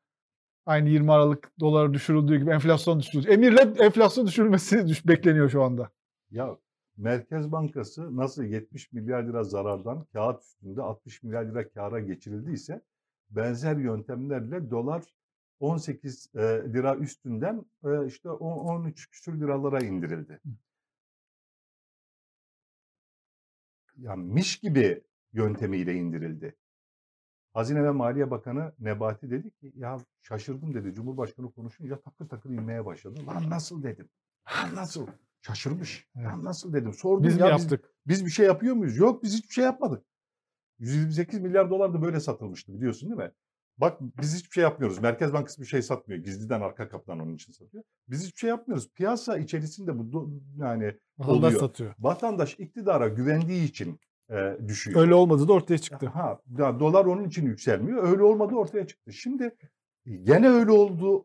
Aynı 0.66 0.88
20 0.88 1.12
Aralık 1.12 1.52
dolar 1.60 1.94
düşürüldüğü 1.94 2.38
gibi 2.38 2.50
enflasyon 2.50 3.00
düşürülecek. 3.00 3.32
Emirle 3.32 3.60
enflasyon 3.60 4.26
düşürülmesi 4.26 4.86
düş 4.88 5.06
bekleniyor 5.06 5.50
şu 5.50 5.62
anda. 5.62 5.90
Ya 6.30 6.56
Merkez 6.96 7.52
Bankası 7.52 8.16
nasıl 8.16 8.44
70 8.44 8.92
milyar 8.92 9.22
lira 9.22 9.44
zarardan 9.44 10.06
kağıt 10.12 10.42
üstünde 10.42 10.82
60 10.82 11.22
milyar 11.22 11.44
lira 11.44 11.68
kâra 11.68 12.00
geçirildiyse 12.00 12.82
benzer 13.30 13.76
yöntemlerle 13.76 14.70
dolar 14.70 15.02
18 15.60 16.30
e, 16.34 16.40
lira 16.72 16.96
üstünden 16.96 17.64
e, 17.84 18.06
işte 18.06 18.30
13 18.30 19.10
küsür 19.10 19.40
liralara 19.40 19.84
indirildi. 19.84 20.40
Yani 23.96 24.24
miş 24.32 24.56
gibi 24.56 25.02
yöntemiyle 25.32 25.94
indirildi. 25.94 26.56
Hazine 27.54 27.84
ve 27.84 27.90
Maliye 27.90 28.30
Bakanı 28.30 28.72
Nebati 28.78 29.30
dedi 29.30 29.50
ki 29.50 29.72
ya 29.76 29.98
şaşırdım 30.22 30.74
dedi. 30.74 30.94
Cumhurbaşkanı 30.94 31.52
konuşunca 31.52 32.00
takır 32.00 32.28
takır 32.28 32.50
inmeye 32.50 32.84
başladı. 32.84 33.26
Lan 33.26 33.50
nasıl 33.50 33.82
dedim. 33.82 34.08
Lan 34.56 34.74
nasıl? 34.74 35.06
Şaşırmış. 35.42 36.08
Lan 36.16 36.44
nasıl 36.44 36.72
dedim. 36.72 36.92
Sordum 36.92 37.24
biz 37.24 37.38
ya 37.38 37.46
mi 37.46 37.50
yaptık? 37.50 37.90
Biz, 38.06 38.18
biz 38.18 38.26
bir 38.26 38.30
şey 38.30 38.46
yapıyor 38.46 38.74
muyuz? 38.74 38.96
Yok 38.96 39.22
biz 39.22 39.34
hiçbir 39.34 39.54
şey 39.54 39.64
yapmadık. 39.64 40.04
128 40.78 41.40
milyar 41.40 41.70
dolar 41.70 41.94
da 41.94 42.02
böyle 42.02 42.20
satılmıştı 42.20 42.74
biliyorsun 42.74 43.08
değil 43.10 43.20
mi? 43.20 43.32
Bak 43.78 44.00
biz 44.00 44.36
hiçbir 44.36 44.50
şey 44.50 44.62
yapmıyoruz. 44.62 44.98
Merkez 44.98 45.32
Bankası 45.32 45.60
bir 45.60 45.66
şey 45.66 45.82
satmıyor. 45.82 46.22
Gizliden 46.22 46.60
arka 46.60 46.88
kapıdan 46.88 47.20
onun 47.20 47.34
için 47.34 47.52
satıyor. 47.52 47.84
Biz 48.08 48.24
hiçbir 48.24 48.38
şey 48.38 48.50
yapmıyoruz. 48.50 48.90
Piyasa 48.94 49.38
içerisinde 49.38 49.98
bu 49.98 50.40
yani 50.56 50.98
Vatandaş 51.18 51.44
oluyor. 51.54 51.60
satıyor. 51.60 51.94
Vatandaş 51.98 52.54
iktidara 52.58 53.08
güvendiği 53.08 53.64
için 53.64 54.00
e, 54.30 54.56
düşüyor. 54.68 55.00
Öyle 55.00 55.14
olmadı 55.14 55.48
da 55.48 55.52
ortaya 55.52 55.78
çıktı. 55.78 56.06
Ha, 56.06 56.40
ya 56.58 56.80
dolar 56.80 57.04
onun 57.04 57.24
için 57.24 57.46
yükselmiyor. 57.46 58.08
Öyle 58.08 58.22
olmadı 58.22 58.54
ortaya 58.54 58.86
çıktı. 58.86 59.12
Şimdi 59.12 59.56
gene 60.22 60.48
öyle 60.48 60.70
oldu 60.70 61.22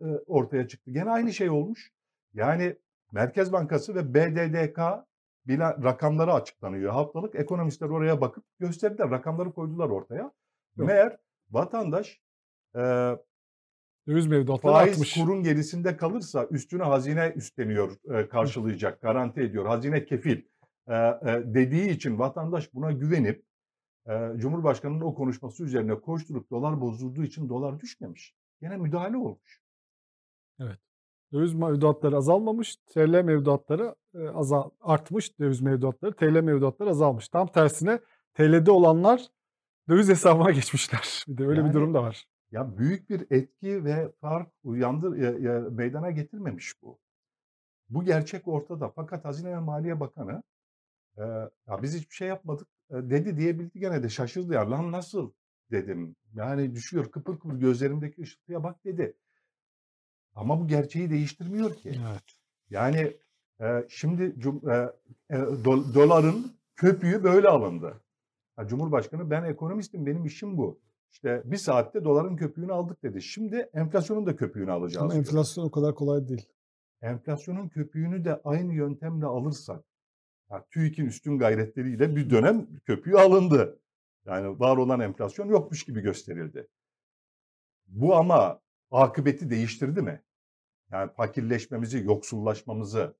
e, 0.00 0.08
ortaya 0.26 0.68
çıktı. 0.68 0.90
Gene 0.90 1.10
aynı 1.10 1.32
şey 1.32 1.50
olmuş. 1.50 1.92
Yani 2.34 2.76
Merkez 3.12 3.52
Bankası 3.52 3.94
ve 3.94 4.14
BDDK 4.14 4.80
bilen 5.46 5.84
rakamları 5.84 6.32
açıklanıyor 6.32 6.92
haftalık. 6.92 7.34
Ekonomistler 7.34 7.88
oraya 7.88 8.20
bakıp 8.20 8.44
gösterdiler. 8.58 9.10
Rakamları 9.10 9.52
koydular 9.52 9.88
ortaya. 9.88 10.22
Yok. 10.22 10.34
Meğer 10.76 11.16
vatandaş 11.50 12.20
e, 12.76 12.80
döviz 14.08 14.26
mevduatları 14.26 14.72
faiz 14.72 14.92
artmış. 14.92 15.14
kurun 15.14 15.42
gerisinde 15.42 15.96
kalırsa 15.96 16.46
üstüne 16.50 16.82
hazine 16.82 17.32
üstleniyor, 17.36 17.96
e, 18.14 18.28
karşılayacak, 18.28 19.02
garanti 19.02 19.40
ediyor. 19.40 19.66
Hazine 19.66 20.04
kefil 20.04 20.36
e, 20.36 20.38
e, 20.38 20.59
dediği 21.54 21.90
için 21.90 22.18
vatandaş 22.18 22.74
buna 22.74 22.92
güvenip 22.92 23.44
Cumhurbaşkanı'nın 24.36 25.00
o 25.00 25.14
konuşması 25.14 25.64
üzerine 25.64 26.00
koşturup 26.00 26.50
dolar 26.50 26.80
bozulduğu 26.80 27.24
için 27.24 27.48
dolar 27.48 27.80
düşmemiş. 27.80 28.34
Yine 28.62 28.76
müdahale 28.76 29.16
olmuş. 29.16 29.60
Evet. 30.60 30.78
Döviz 31.32 31.54
mevduatları 31.54 32.16
azalmamış, 32.16 32.76
TL 32.76 33.22
mevduatları 33.22 33.94
azal, 34.34 34.70
artmış 34.80 35.38
döviz 35.38 35.60
mevduatları, 35.60 36.16
TL 36.16 36.40
mevduatları 36.40 36.90
azalmış. 36.90 37.28
Tam 37.28 37.46
tersine 37.46 38.00
TL'de 38.34 38.70
olanlar 38.70 39.26
döviz 39.88 40.08
hesabına 40.08 40.50
geçmişler. 40.60 41.24
Bir 41.28 41.38
de 41.38 41.46
öyle 41.46 41.60
yani, 41.60 41.68
bir 41.68 41.74
durum 41.74 41.94
da 41.94 42.02
var. 42.02 42.24
Ya 42.50 42.78
büyük 42.78 43.10
bir 43.10 43.26
etki 43.30 43.84
ve 43.84 44.12
fark 44.20 44.48
uyandır 44.64 45.16
ya, 45.16 45.30
ya, 45.30 45.60
meydana 45.60 46.10
getirmemiş 46.10 46.82
bu. 46.82 46.98
Bu 47.88 48.04
gerçek 48.04 48.48
ortada. 48.48 48.88
Fakat 48.88 49.24
Hazine 49.24 49.50
ve 49.50 49.58
Maliye 49.58 50.00
Bakanı 50.00 50.42
e, 51.16 51.22
ya 51.66 51.82
biz 51.82 51.94
hiçbir 51.94 52.14
şey 52.14 52.28
yapmadık 52.28 52.68
e, 52.90 52.94
dedi 52.94 53.36
diyebildi 53.36 53.80
gene 53.80 54.02
de 54.02 54.08
şaşırdı 54.08 54.54
ya 54.54 54.70
lan 54.70 54.92
nasıl 54.92 55.32
dedim. 55.70 56.16
Yani 56.34 56.74
düşüyor 56.74 57.10
kıpır 57.10 57.38
kıpır 57.38 57.56
gözlerimdeki 57.56 58.22
ışıltıya 58.22 58.62
bak 58.64 58.84
dedi. 58.84 59.16
Ama 60.34 60.60
bu 60.60 60.68
gerçeği 60.68 61.10
değiştirmiyor 61.10 61.74
ki. 61.74 62.00
Evet. 62.10 62.24
Yani 62.70 63.16
e, 63.60 63.86
şimdi 63.88 64.34
cum, 64.38 64.70
e, 64.70 64.92
e, 65.30 65.38
do, 65.64 65.94
doların 65.94 66.52
köpüğü 66.76 67.24
böyle 67.24 67.48
alındı. 67.48 68.00
Ya, 68.58 68.66
Cumhurbaşkanı 68.66 69.30
ben 69.30 69.44
ekonomistim 69.44 70.06
benim 70.06 70.24
işim 70.24 70.56
bu. 70.56 70.80
İşte 71.12 71.42
bir 71.44 71.56
saatte 71.56 72.04
doların 72.04 72.36
köpüğünü 72.36 72.72
aldık 72.72 73.02
dedi. 73.02 73.22
Şimdi 73.22 73.56
enflasyonun 73.56 74.26
da 74.26 74.36
köpüğünü 74.36 74.72
alacağız. 74.72 75.02
Ama 75.02 75.14
enflasyon 75.14 75.64
o 75.64 75.70
kadar 75.70 75.94
kolay 75.94 76.28
değil. 76.28 76.48
Enflasyonun 77.02 77.68
köpüğünü 77.68 78.24
de 78.24 78.40
aynı 78.44 78.74
yöntemle 78.74 79.26
alırsak, 79.26 79.84
yani 80.50 80.64
TÜİK'in 80.70 81.06
üstün 81.06 81.38
gayretleriyle 81.38 82.16
bir 82.16 82.30
dönem 82.30 82.66
köpüğü 82.86 83.16
alındı. 83.16 83.80
Yani 84.26 84.60
var 84.60 84.76
olan 84.76 85.00
enflasyon 85.00 85.48
yokmuş 85.48 85.84
gibi 85.84 86.00
gösterildi. 86.00 86.68
Bu 87.86 88.16
ama 88.16 88.60
akıbeti 88.90 89.50
değiştirdi 89.50 90.02
mi? 90.02 90.22
Yani 90.90 91.12
fakirleşmemizi, 91.12 91.98
yoksullaşmamızı, 92.04 93.16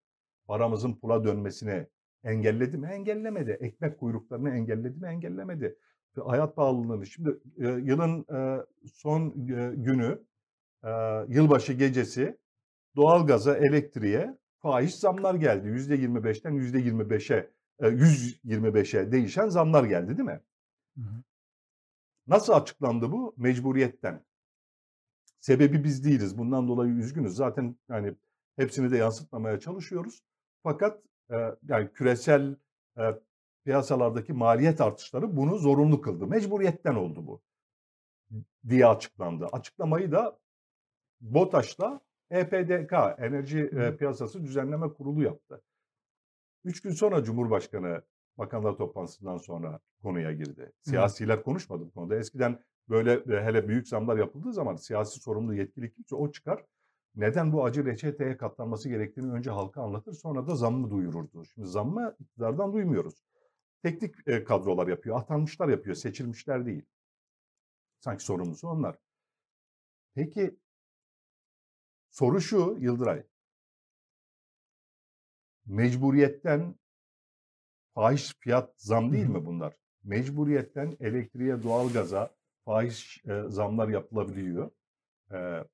paramızın 0.47 0.95
pula 0.95 1.25
dönmesini 1.25 1.87
engelledi 2.25 2.79
mi? 2.79 2.87
Engellemedi. 2.87 3.51
Ekmek 3.51 3.99
kuyruklarını 3.99 4.51
engelledi 4.51 5.01
mi? 5.01 5.09
Engellemedi. 5.09 5.77
Hayat 6.25 6.57
pahalılığını. 6.57 7.07
Şimdi 7.07 7.39
e, 7.59 7.67
yılın 7.69 8.27
e, 8.35 8.67
son 8.93 9.29
e, 9.31 9.75
günü, 9.75 10.23
e, 10.85 10.91
yılbaşı 11.29 11.73
gecesi 11.73 12.39
doğalgaza, 12.97 13.57
elektriğe 13.57 14.39
faiz 14.63 14.95
zamlar 14.95 15.35
geldi. 15.35 15.69
%25'ten 15.69 16.53
%25'e, 16.53 17.51
e, 17.79 17.87
125'e 17.87 19.13
değişen 19.13 19.49
zamlar 19.49 19.85
geldi 19.85 20.09
değil 20.09 20.29
mi? 20.29 20.41
Hı 20.97 21.03
hı. 21.03 21.23
Nasıl 22.27 22.53
açıklandı 22.53 23.13
bu? 23.13 23.35
Mecburiyetten. 23.37 24.25
Sebebi 25.41 25.85
biz 25.85 26.05
değiliz. 26.05 26.39
Bundan 26.39 26.69
dolayı 26.69 26.93
üzgünüz. 26.93 27.37
Zaten 27.37 27.77
yani 27.89 28.15
hepsini 28.57 28.91
de 28.91 28.97
yansıtmamaya 28.97 29.61
çalışıyoruz. 29.61 30.23
Fakat 30.63 31.03
e, 31.31 31.37
yani 31.69 31.93
küresel 31.93 32.57
e, 32.99 33.03
piyasalardaki 33.65 34.33
maliyet 34.33 34.81
artışları 34.81 35.37
bunu 35.37 35.59
zorunlu 35.59 36.01
kıldı. 36.01 36.27
Mecburiyetten 36.27 36.95
oldu 36.95 37.27
bu 37.27 37.43
diye 38.69 38.87
açıklandı. 38.87 39.47
Açıklamayı 39.53 40.13
da 40.13 40.39
BOTAŞ'la 41.21 42.01
EPDK, 42.31 42.93
Enerji 43.19 43.59
e, 43.59 43.97
Piyasası 43.97 44.43
Düzenleme 44.43 44.89
Kurulu 44.89 45.23
yaptı. 45.23 45.63
Üç 46.65 46.83
gün 46.83 46.91
sonra 46.91 47.25
Cumhurbaşkanı 47.25 48.03
bakanlar 48.39 48.77
toplantısından 48.77 49.37
sonra 49.37 49.81
konuya 50.03 50.33
girdi. 50.33 50.73
Siyasiler 50.83 51.43
konuşmadı 51.43 51.87
bu 51.87 51.91
konuda. 51.91 52.17
Eskiden 52.17 52.65
böyle 52.89 53.13
e, 53.13 53.45
hele 53.45 53.69
büyük 53.69 53.89
zamlar 53.89 54.17
yapıldığı 54.17 54.53
zaman 54.53 54.77
siyasi 54.77 55.21
sorumlu 55.21 55.55
yetkili 55.55 55.93
kimse 55.93 56.17
o 56.17 56.33
çıkar. 56.33 56.65
Neden 57.15 57.53
bu 57.53 57.65
acı 57.65 57.85
reçeteye 57.85 58.37
katlanması 58.37 58.89
gerektiğini 58.89 59.33
önce 59.33 59.51
halka 59.51 59.83
anlatır 59.83 60.13
sonra 60.13 60.47
da 60.47 60.55
zammı 60.55 60.91
duyururdu. 60.91 61.45
Şimdi 61.45 61.69
zammı 61.69 62.17
iktidardan 62.19 62.73
duymuyoruz. 62.73 63.23
Teknik 63.83 64.15
e, 64.27 64.45
kadrolar 64.45 64.89
yapıyor, 64.89 65.17
atanmışlar 65.17 65.69
yapıyor, 65.69 65.97
seçilmişler 65.97 66.67
değil. 66.67 66.87
Sanki 68.01 68.25
sorumlusu 68.25 68.69
onlar. 68.69 68.97
Peki 70.15 70.57
soru 72.11 72.41
şu 72.41 72.77
Yıldıray. 72.81 73.23
Mecburiyetten 75.67 76.75
fahiş 77.95 78.35
fiyat 78.41 78.75
zam 78.77 79.13
değil 79.13 79.27
mi 79.27 79.47
bunlar? 79.47 79.77
Mecburiyetten 80.05 80.97
elektriğe, 81.01 81.63
doğalgaza 81.63 82.35
fahiş 82.65 83.25
e, 83.25 83.43
zamlar 83.49 83.89
yapılabiliyor. 83.89 84.71
E, 85.33 85.65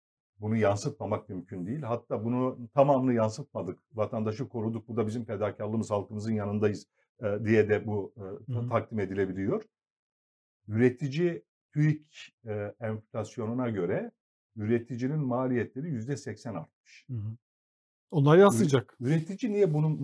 bunu 0.40 0.56
yansıtmamak 0.56 1.28
mümkün 1.28 1.66
değil. 1.66 1.82
Hatta 1.82 2.24
bunu 2.24 2.68
tamamını 2.74 3.14
yansıtmadık. 3.14 3.78
Vatandaşı 3.92 4.48
koruduk. 4.48 4.88
Bu 4.88 4.96
da 4.96 5.06
bizim 5.06 5.24
fedakarlığımız, 5.24 5.90
halkımızın 5.90 6.32
yanındayız 6.32 6.86
e, 7.22 7.38
diye 7.44 7.68
de 7.68 7.86
bu 7.86 8.14
e, 8.48 8.68
takdim 8.68 9.00
edilebiliyor. 9.00 9.62
Üretici 10.68 11.42
TÜİK 11.72 12.34
e, 12.46 12.74
enflasyonuna 12.80 13.70
göre 13.70 14.12
üreticinin 14.56 15.18
maliyetleri 15.18 15.90
yüzde 15.90 16.16
seksen 16.16 16.54
artmış. 16.54 17.06
Hı 17.10 17.14
hı. 17.14 17.36
Onlar 18.10 18.38
yansıyacak. 18.38 18.96
Üretici 19.00 19.52
niye 19.52 19.74
bunu 19.74 19.98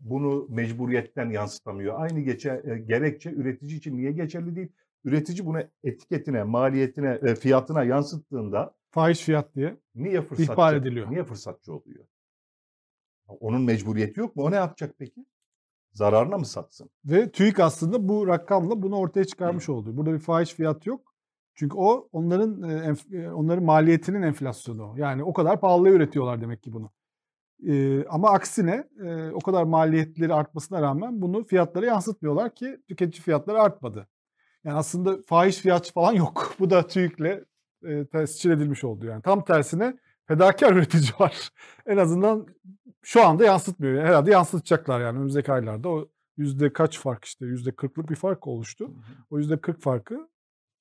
bunu 0.00 0.46
mecburiyetten 0.48 1.30
yansıtamıyor? 1.30 2.00
Aynı 2.00 2.20
geçe, 2.20 2.62
e, 2.64 2.78
gerekçe 2.78 3.30
üretici 3.30 3.76
için 3.76 3.96
niye 3.96 4.12
geçerli 4.12 4.56
değil? 4.56 4.72
Üretici 5.04 5.46
bunu 5.46 5.58
etiketine, 5.84 6.42
maliyetine, 6.42 7.18
e, 7.22 7.34
fiyatına 7.34 7.84
yansıttığında 7.84 8.74
fahiş 8.90 9.20
fiyat 9.20 9.54
diye 9.54 9.76
niye 9.94 10.22
fırsatçı, 10.22 10.52
ihbar 10.52 10.74
ediliyor. 10.74 11.10
Niye 11.10 11.24
fırsatçı 11.24 11.72
oluyor? 11.72 12.04
Onun 13.28 13.62
mecburiyeti 13.62 14.20
yok 14.20 14.36
mu? 14.36 14.42
O 14.42 14.50
ne 14.50 14.56
yapacak 14.56 14.94
peki? 14.98 15.26
Zararına 15.92 16.38
mı 16.38 16.46
satsın? 16.46 16.90
Ve 17.04 17.30
TÜİK 17.30 17.60
aslında 17.60 18.08
bu 18.08 18.26
rakamla 18.26 18.82
bunu 18.82 18.96
ortaya 18.96 19.24
çıkarmış 19.24 19.68
oldu. 19.68 19.96
Burada 19.96 20.12
bir 20.12 20.18
fahiş 20.18 20.54
fiyat 20.54 20.86
yok. 20.86 21.07
Çünkü 21.58 21.76
o 21.76 22.08
onların 22.12 22.62
e, 23.12 23.30
onların 23.30 23.64
maliyetinin 23.64 24.22
enflasyonu. 24.22 24.94
Yani 24.96 25.24
o 25.24 25.32
kadar 25.32 25.60
pahalıya 25.60 25.94
üretiyorlar 25.94 26.40
demek 26.40 26.62
ki 26.62 26.72
bunu. 26.72 26.90
Ee, 27.66 28.04
ama 28.06 28.30
aksine 28.30 28.84
e, 29.04 29.30
o 29.30 29.40
kadar 29.40 29.64
maliyetleri 29.64 30.34
artmasına 30.34 30.82
rağmen 30.82 31.22
bunu 31.22 31.44
fiyatlara 31.44 31.86
yansıtmıyorlar 31.86 32.54
ki 32.54 32.78
tüketici 32.88 33.22
fiyatları 33.22 33.62
artmadı. 33.62 34.08
Yani 34.64 34.76
aslında 34.76 35.22
fahiş 35.26 35.56
fiyat 35.56 35.92
falan 35.92 36.12
yok. 36.12 36.54
Bu 36.60 36.70
da 36.70 36.86
TÜİK'le 36.86 37.44
e, 37.84 38.06
tescil 38.06 38.50
edilmiş 38.50 38.84
oldu 38.84 39.06
yani. 39.06 39.22
Tam 39.22 39.44
tersine 39.44 39.98
fedakar 40.26 40.72
üretici 40.76 41.10
var. 41.20 41.50
en 41.86 41.96
azından 41.96 42.46
şu 43.02 43.26
anda 43.26 43.44
yansıtmıyor. 43.44 44.04
Herhalde 44.04 44.30
yansıtacaklar 44.30 45.00
yani 45.00 45.16
önümüzdeki 45.18 45.52
aylarda. 45.52 45.88
O 45.88 46.08
yüzde 46.36 46.72
kaç 46.72 46.98
fark 46.98 47.24
işte 47.24 47.46
yüzde 47.46 47.72
kırklık 47.72 48.10
bir 48.10 48.16
fark 48.16 48.46
oluştu. 48.46 48.90
O 49.30 49.38
yüzde 49.38 49.60
kırk 49.60 49.80
farkı 49.80 50.28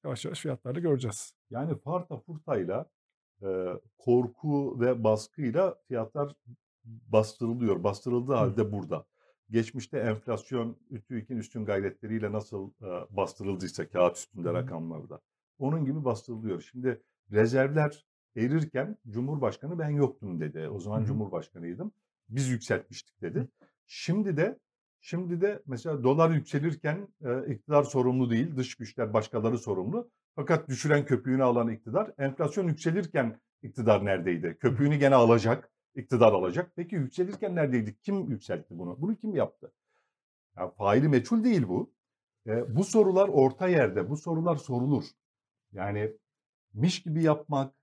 yavaş 0.07 0.25
yavaş 0.25 0.41
fiyatlarda 0.41 0.79
göreceğiz. 0.79 1.33
Yani 1.49 1.77
farta 1.77 2.17
furtayla 2.17 2.89
e, 3.41 3.47
korku 3.97 4.79
ve 4.79 5.03
baskıyla 5.03 5.75
fiyatlar 5.87 6.35
bastırılıyor. 6.85 7.83
Bastırıldığı 7.83 8.33
halde 8.33 8.71
burada. 8.71 9.05
Geçmişte 9.49 9.99
enflasyon 9.99 10.77
TÜİK'in 11.07 11.37
üstün 11.37 11.65
gayretleriyle 11.65 12.31
nasıl 12.31 12.71
e, 12.81 13.15
bastırıldıysa 13.17 13.89
kağıt 13.89 14.17
üstünde 14.17 14.53
rakamlarda. 14.53 15.21
Onun 15.59 15.85
gibi 15.85 16.05
bastırılıyor. 16.05 16.61
Şimdi 16.61 17.01
rezervler 17.31 18.05
erirken 18.35 18.97
Cumhurbaşkanı 19.09 19.79
ben 19.79 19.89
yoktum 19.89 20.39
dedi. 20.39 20.69
O 20.69 20.79
zaman 20.79 21.05
Cumhurbaşkanıydım. 21.05 21.91
Biz 22.29 22.49
yükseltmiştik 22.49 23.21
dedi. 23.21 23.47
Şimdi 23.87 24.37
de 24.37 24.59
şimdi 25.01 25.41
de 25.41 25.63
mesela 25.67 26.03
dolar 26.03 26.29
yükselirken 26.29 27.07
e, 27.25 27.53
iktidar 27.53 27.83
sorumlu 27.83 28.29
değil, 28.29 28.55
dış 28.55 28.75
güçler 28.75 29.13
başkaları 29.13 29.57
sorumlu. 29.57 30.09
Fakat 30.35 30.69
düşüren 30.69 31.05
köpüğünü 31.05 31.43
alan 31.43 31.69
iktidar, 31.69 32.11
enflasyon 32.17 32.67
yükselirken 32.67 33.39
iktidar 33.63 34.05
neredeydi? 34.05 34.57
Köpüğünü 34.59 34.95
gene 34.95 35.15
alacak 35.15 35.71
iktidar 35.97 36.33
alacak. 36.33 36.71
Peki 36.75 36.95
yükselirken 36.95 37.55
neredeydik? 37.55 38.03
Kim 38.03 38.29
yükseltti 38.29 38.79
bunu? 38.79 39.01
Bunu 39.01 39.15
kim 39.15 39.35
yaptı? 39.35 39.71
Yani 40.57 40.71
faili 40.77 41.09
meçhul 41.09 41.43
değil 41.43 41.67
bu. 41.67 41.91
E, 42.47 42.75
bu 42.75 42.83
sorular 42.83 43.27
orta 43.27 43.67
yerde. 43.67 44.09
Bu 44.09 44.17
sorular 44.17 44.55
sorulur. 44.55 45.03
Yani 45.71 46.13
miş 46.73 47.01
gibi 47.03 47.23
yapmak, 47.23 47.73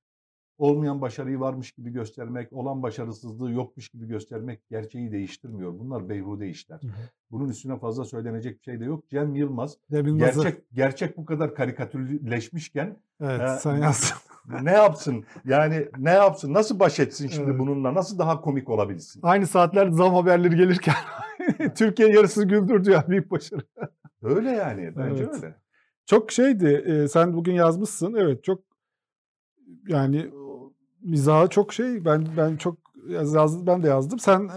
olmayan 0.58 1.00
başarıyı 1.00 1.40
varmış 1.40 1.72
gibi 1.72 1.90
göstermek, 1.90 2.52
olan 2.52 2.82
başarısızlığı 2.82 3.52
yokmuş 3.52 3.88
gibi 3.88 4.06
göstermek 4.06 4.68
gerçeği 4.70 5.12
değiştirmiyor. 5.12 5.78
Bunlar 5.78 6.08
beyhude 6.08 6.48
işler. 6.48 6.78
Hı 6.82 6.86
hı. 6.86 6.92
Bunun 7.30 7.48
üstüne 7.48 7.78
fazla 7.78 8.04
söylenecek 8.04 8.58
bir 8.58 8.64
şey 8.64 8.80
de 8.80 8.84
yok. 8.84 9.08
Cem 9.10 9.34
Yılmaz 9.34 9.76
gerçek 9.90 10.62
gerçek 10.72 11.16
bu 11.16 11.24
kadar 11.24 11.54
karikatürleşmişken 11.54 12.96
Evet, 13.20 13.40
e, 13.40 13.56
sen 13.60 13.76
yazsın. 13.76 14.18
ne 14.62 14.72
yapsın? 14.72 15.24
Yani 15.44 15.88
ne 15.98 16.10
yapsın? 16.10 16.52
Nasıl 16.52 16.80
baş 16.80 17.00
etsin 17.00 17.28
şimdi 17.28 17.50
evet. 17.50 17.60
bununla? 17.60 17.94
Nasıl 17.94 18.18
daha 18.18 18.40
komik 18.40 18.70
olabilsin? 18.70 19.20
Aynı 19.22 19.46
saatler 19.46 19.88
zam 19.88 20.14
haberleri 20.14 20.56
gelirken 20.56 20.94
Türkiye 21.74 22.08
yarısı 22.08 22.44
güldürdü 22.44 22.90
ya 22.90 23.04
büyük 23.08 23.30
başarı. 23.30 23.62
Öyle 24.22 24.50
yani. 24.50 24.96
Bence 24.96 25.24
evet. 25.24 25.34
öyle. 25.34 25.54
Çok 26.06 26.32
şeydi. 26.32 26.84
E, 26.86 27.08
sen 27.08 27.34
bugün 27.34 27.52
yazmışsın. 27.52 28.14
Evet 28.14 28.44
çok 28.44 28.62
yani 29.88 30.30
mizahı 31.04 31.48
çok 31.48 31.72
şey 31.72 32.04
ben 32.04 32.26
ben 32.36 32.56
çok 32.56 32.78
yazdım 33.08 33.66
ben 33.66 33.82
de 33.82 33.88
yazdım. 33.88 34.18
Sen 34.18 34.50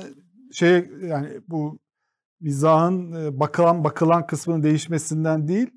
şey 0.51 0.89
yani 1.01 1.27
bu 1.47 1.79
mizahın 2.41 3.13
bakılan 3.39 3.83
bakılan 3.83 4.27
kısmının 4.27 4.63
değişmesinden 4.63 5.47
değil 5.47 5.69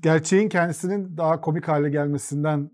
gerçeğin 0.00 0.48
kendisinin 0.48 1.16
daha 1.16 1.40
komik 1.40 1.68
hale 1.68 1.90
gelmesinden 1.90 2.70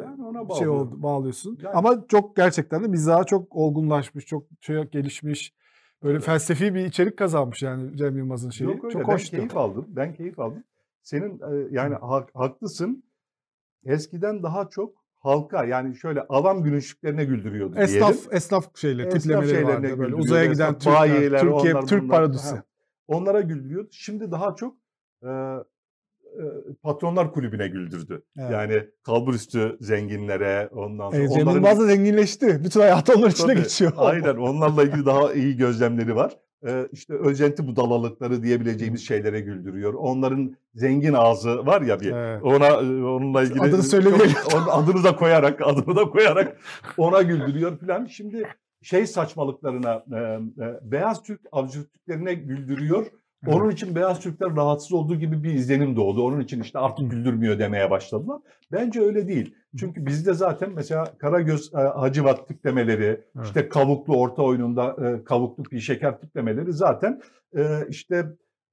yani 0.00 0.24
ona 0.24 0.54
şey 0.54 0.68
oldu 0.68 1.02
bağlıyorsun. 1.02 1.58
Yani. 1.62 1.74
Ama 1.74 2.06
çok 2.08 2.36
gerçekten 2.36 2.84
de 2.84 2.88
mizahı 2.88 3.24
çok 3.24 3.56
olgunlaşmış, 3.56 4.26
çok 4.26 4.46
şey 4.60 4.82
gelişmiş. 4.84 5.54
Böyle 6.02 6.14
evet. 6.14 6.24
felsefi 6.24 6.74
bir 6.74 6.84
içerik 6.84 7.16
kazanmış 7.16 7.62
yani 7.62 7.96
Cem 7.96 8.16
Yılmaz'ın 8.16 8.50
şeyi. 8.50 8.70
Yok 8.70 8.84
öyle. 8.84 8.92
Çok 8.92 9.08
ben 9.08 9.12
hoştu. 9.12 9.36
keyif 9.36 9.56
aldım. 9.56 9.86
Ben 9.88 10.14
keyif 10.14 10.38
aldım. 10.38 10.64
Senin 11.02 11.40
yani 11.70 11.94
ha, 11.94 12.26
haklısın. 12.34 13.04
Eskiden 13.84 14.42
daha 14.42 14.68
çok 14.68 14.99
halka 15.20 15.64
yani 15.64 15.96
şöyle 15.96 16.22
avam 16.22 16.62
gülünçlüklerine 16.62 17.24
güldürüyordu 17.24 17.76
esnaf, 17.78 18.12
diyelim. 18.12 18.30
Esnaf 18.30 18.76
şeyleri, 18.76 19.06
esnaf 19.06 19.22
tiplemeleri 19.22 19.66
vardı 19.66 19.98
böyle 19.98 20.14
uzaya 20.14 20.46
giden 20.46 20.78
Türkler, 20.78 21.40
Türkiye, 21.40 21.74
onlar, 21.74 21.86
Türk 21.86 22.10
paradisi. 22.10 22.56
onlara 23.06 23.40
güldürüyordu. 23.40 23.88
Şimdi 23.92 24.30
daha 24.30 24.54
çok 24.54 24.76
e, 25.22 25.28
e, 25.28 26.42
patronlar 26.82 27.32
kulübüne 27.32 27.68
güldürdü. 27.68 28.22
Evet. 28.38 28.50
Yani 28.50 28.88
kalburüstü 29.02 29.76
zenginlere 29.80 30.68
ondan 30.72 31.10
sonra. 31.10 31.20
Evet, 31.20 31.32
Cem 31.32 31.48
Yılmaz 31.48 31.80
da 31.80 31.84
zenginleşti. 31.86 32.64
Bütün 32.64 32.80
hayatı 32.80 33.14
onlar 33.14 33.30
içine 33.30 33.54
geçiyor. 33.54 33.92
Aynen 33.96 34.36
onlarla 34.36 34.82
ilgili 34.82 35.06
daha 35.06 35.32
iyi 35.32 35.56
gözlemleri 35.56 36.16
var 36.16 36.36
e, 36.66 36.88
işte 36.92 37.14
özenti 37.14 37.66
budalalıkları 37.66 38.42
diyebileceğimiz 38.42 39.06
şeylere 39.06 39.40
güldürüyor. 39.40 39.94
Onların 39.94 40.56
zengin 40.74 41.12
ağzı 41.12 41.66
var 41.66 41.82
ya 41.82 42.00
bir 42.00 42.12
evet. 42.12 42.42
ona 42.42 42.78
onunla 42.78 43.42
ilgili 43.42 43.60
adını 43.60 43.82
söylemeyelim. 43.82 44.36
adını 44.70 45.04
da 45.04 45.16
koyarak 45.16 45.60
adını 45.64 45.96
da 45.96 46.04
koyarak 46.04 46.60
ona 46.96 47.22
güldürüyor 47.22 47.78
filan. 47.78 48.06
Şimdi 48.06 48.46
şey 48.82 49.06
saçmalıklarına 49.06 50.04
e, 50.12 50.18
e, 50.64 50.80
beyaz 50.82 51.22
Türk 51.22 51.40
absürtlüklerine 51.52 52.34
güldürüyor. 52.34 53.06
Onun 53.46 53.70
için 53.70 53.94
beyaz 53.94 54.20
Türkler 54.20 54.56
rahatsız 54.56 54.92
olduğu 54.92 55.16
gibi 55.16 55.42
bir 55.42 55.54
izlenim 55.54 55.96
doğdu. 55.96 56.22
Onun 56.22 56.40
için 56.40 56.60
işte 56.60 56.78
artık 56.78 57.10
güldürmüyor 57.10 57.58
demeye 57.58 57.90
başladılar. 57.90 58.40
Bence 58.72 59.00
öyle 59.00 59.28
değil. 59.28 59.54
Çünkü 59.78 60.06
bizde 60.06 60.34
zaten 60.34 60.70
mesela 60.74 61.04
Karagöz 61.18 61.74
e, 61.74 61.78
Hacivat 61.78 62.48
tiplemeleri, 62.48 63.04
evet. 63.36 63.46
işte 63.46 63.68
kavuklu 63.68 64.16
orta 64.16 64.42
oyununda 64.42 64.96
e, 65.06 65.24
kavuklu 65.24 65.62
pi 65.62 65.80
şeker 65.80 66.20
tiplemeleri 66.20 66.72
zaten 66.72 67.20
e, 67.56 67.86
işte 67.88 68.26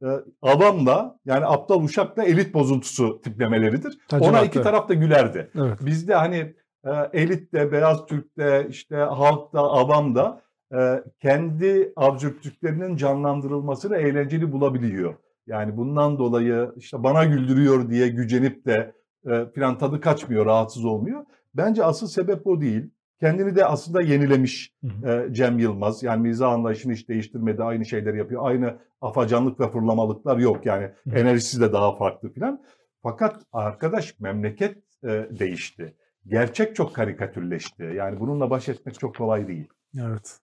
e, 0.03 0.07
avamla 0.41 1.19
yani 1.25 1.45
aptal 1.45 1.83
uşakla 1.83 2.23
elit 2.23 2.53
bozuntusu 2.53 3.21
tiplemeleridir. 3.21 3.97
Hacivat, 4.11 4.31
Ona 4.31 4.41
iki 4.41 4.61
taraf 4.61 4.89
da 4.89 4.93
gülerdi. 4.93 5.51
Evet. 5.55 5.79
Bizde 5.85 6.15
hani 6.15 6.55
e, 6.85 6.91
elitte, 7.13 7.71
beyaz 7.71 8.05
Türk'te, 8.05 8.67
işte 8.69 8.95
halkta, 8.95 9.59
avamda 9.59 10.41
e, 10.73 11.03
kendi 11.19 11.93
absürtlüklerinin 11.95 12.95
canlandırılmasını 12.95 13.97
eğlenceli 13.97 14.51
bulabiliyor. 14.51 15.15
Yani 15.47 15.77
bundan 15.77 16.19
dolayı 16.19 16.71
işte 16.77 17.03
bana 17.03 17.25
güldürüyor 17.25 17.89
diye 17.89 18.07
gücenip 18.07 18.65
de 18.65 18.93
e, 19.29 19.45
filan 19.55 19.77
tadı 19.77 20.01
kaçmıyor, 20.01 20.45
rahatsız 20.45 20.85
olmuyor. 20.85 21.25
Bence 21.53 21.83
asıl 21.83 22.07
sebep 22.07 22.47
o 22.47 22.61
değil. 22.61 22.89
kendini 23.19 23.55
de 23.55 23.65
aslında 23.65 24.01
yenilemiş 24.01 24.73
e, 25.05 25.27
Cem 25.31 25.59
Yılmaz. 25.59 26.03
Yani 26.03 26.21
mizah 26.21 26.51
anlayışını 26.51 26.93
hiç 26.93 27.09
değiştirmedi. 27.09 27.63
Aynı 27.63 27.85
şeyleri 27.85 28.17
yapıyor. 28.17 28.41
Aynı 28.45 28.77
afacanlık 29.01 29.59
ve 29.59 29.69
fırlamalıklar 29.71 30.37
yok 30.37 30.65
yani. 30.65 30.89
Enerjisi 31.13 31.61
de 31.61 31.73
daha 31.73 31.95
farklı 31.95 32.29
filan. 32.29 32.61
Fakat 33.03 33.41
arkadaş 33.53 34.19
memleket 34.19 34.77
e, 35.03 35.07
değişti. 35.39 35.93
Gerçek 36.27 36.75
çok 36.75 36.95
karikatürleşti. 36.95 37.83
Yani 37.95 38.19
bununla 38.19 38.49
baş 38.49 38.69
etmek 38.69 38.99
çok 38.99 39.15
kolay 39.15 39.47
değil. 39.47 39.67
Evet. 39.99 40.39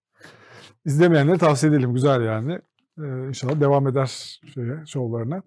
İzlemeyenlere 0.84 1.38
tavsiye 1.38 1.72
edelim. 1.72 1.94
Güzel 1.94 2.22
yani. 2.24 2.58
Ee, 2.98 3.28
inşallah 3.28 3.60
devam 3.60 3.88
eder 3.88 4.38
şeye, 4.54 4.86
şovlarına. 4.86 5.42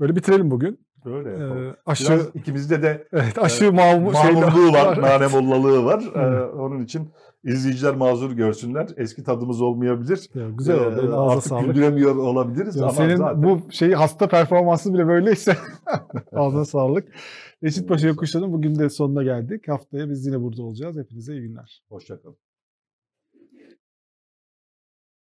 Böyle 0.00 0.16
bitirelim 0.16 0.50
bugün. 0.50 0.86
Böyle 1.04 1.30
yapalım. 1.30 1.68
Ee, 1.68 1.74
aşı, 1.86 2.12
Biraz 2.12 2.26
ikimizde 2.34 2.82
de 2.82 3.08
evet, 3.12 3.38
aşı 3.38 3.72
mağmu, 3.72 4.10
mamurluğu 4.10 4.72
var, 4.72 4.94
şeyler- 4.94 5.02
nane 5.20 5.26
mollalığı 5.26 5.84
var. 5.84 6.02
Ee, 6.14 6.44
onun 6.44 6.84
için 6.84 7.10
izleyiciler 7.44 7.94
mazur 7.94 8.32
görsünler. 8.32 8.88
Eski 8.96 9.24
tadımız 9.24 9.60
olmayabilir. 9.62 10.30
Ya, 10.34 10.50
güzel 10.50 10.78
oldu. 10.86 11.10
Ee, 11.12 11.14
artık 11.16 11.44
sağlık. 11.48 11.66
güldüremiyor 11.66 12.16
olabiliriz 12.16 12.76
Ya 12.76 12.82
ama 12.82 12.92
senin 12.92 13.16
zaten 13.16 13.42
bu 13.42 13.60
şeyi 13.72 13.94
hasta 13.94 14.28
performansı 14.28 14.94
bile 14.94 15.06
böyleyse 15.06 15.56
ağzına 16.32 16.64
sağlık. 16.64 17.08
Reşit 17.64 17.88
Paşa. 17.88 18.08
Yokuşlar'ın 18.08 18.52
bugün 18.52 18.78
de 18.78 18.88
sonuna 18.88 19.22
geldik. 19.22 19.68
Haftaya 19.68 20.10
biz 20.10 20.26
yine 20.26 20.40
burada 20.40 20.62
olacağız. 20.62 20.96
Hepinize 20.98 21.32
iyi 21.32 21.42
günler. 21.42 21.82
hoşçakalın. 21.88 22.36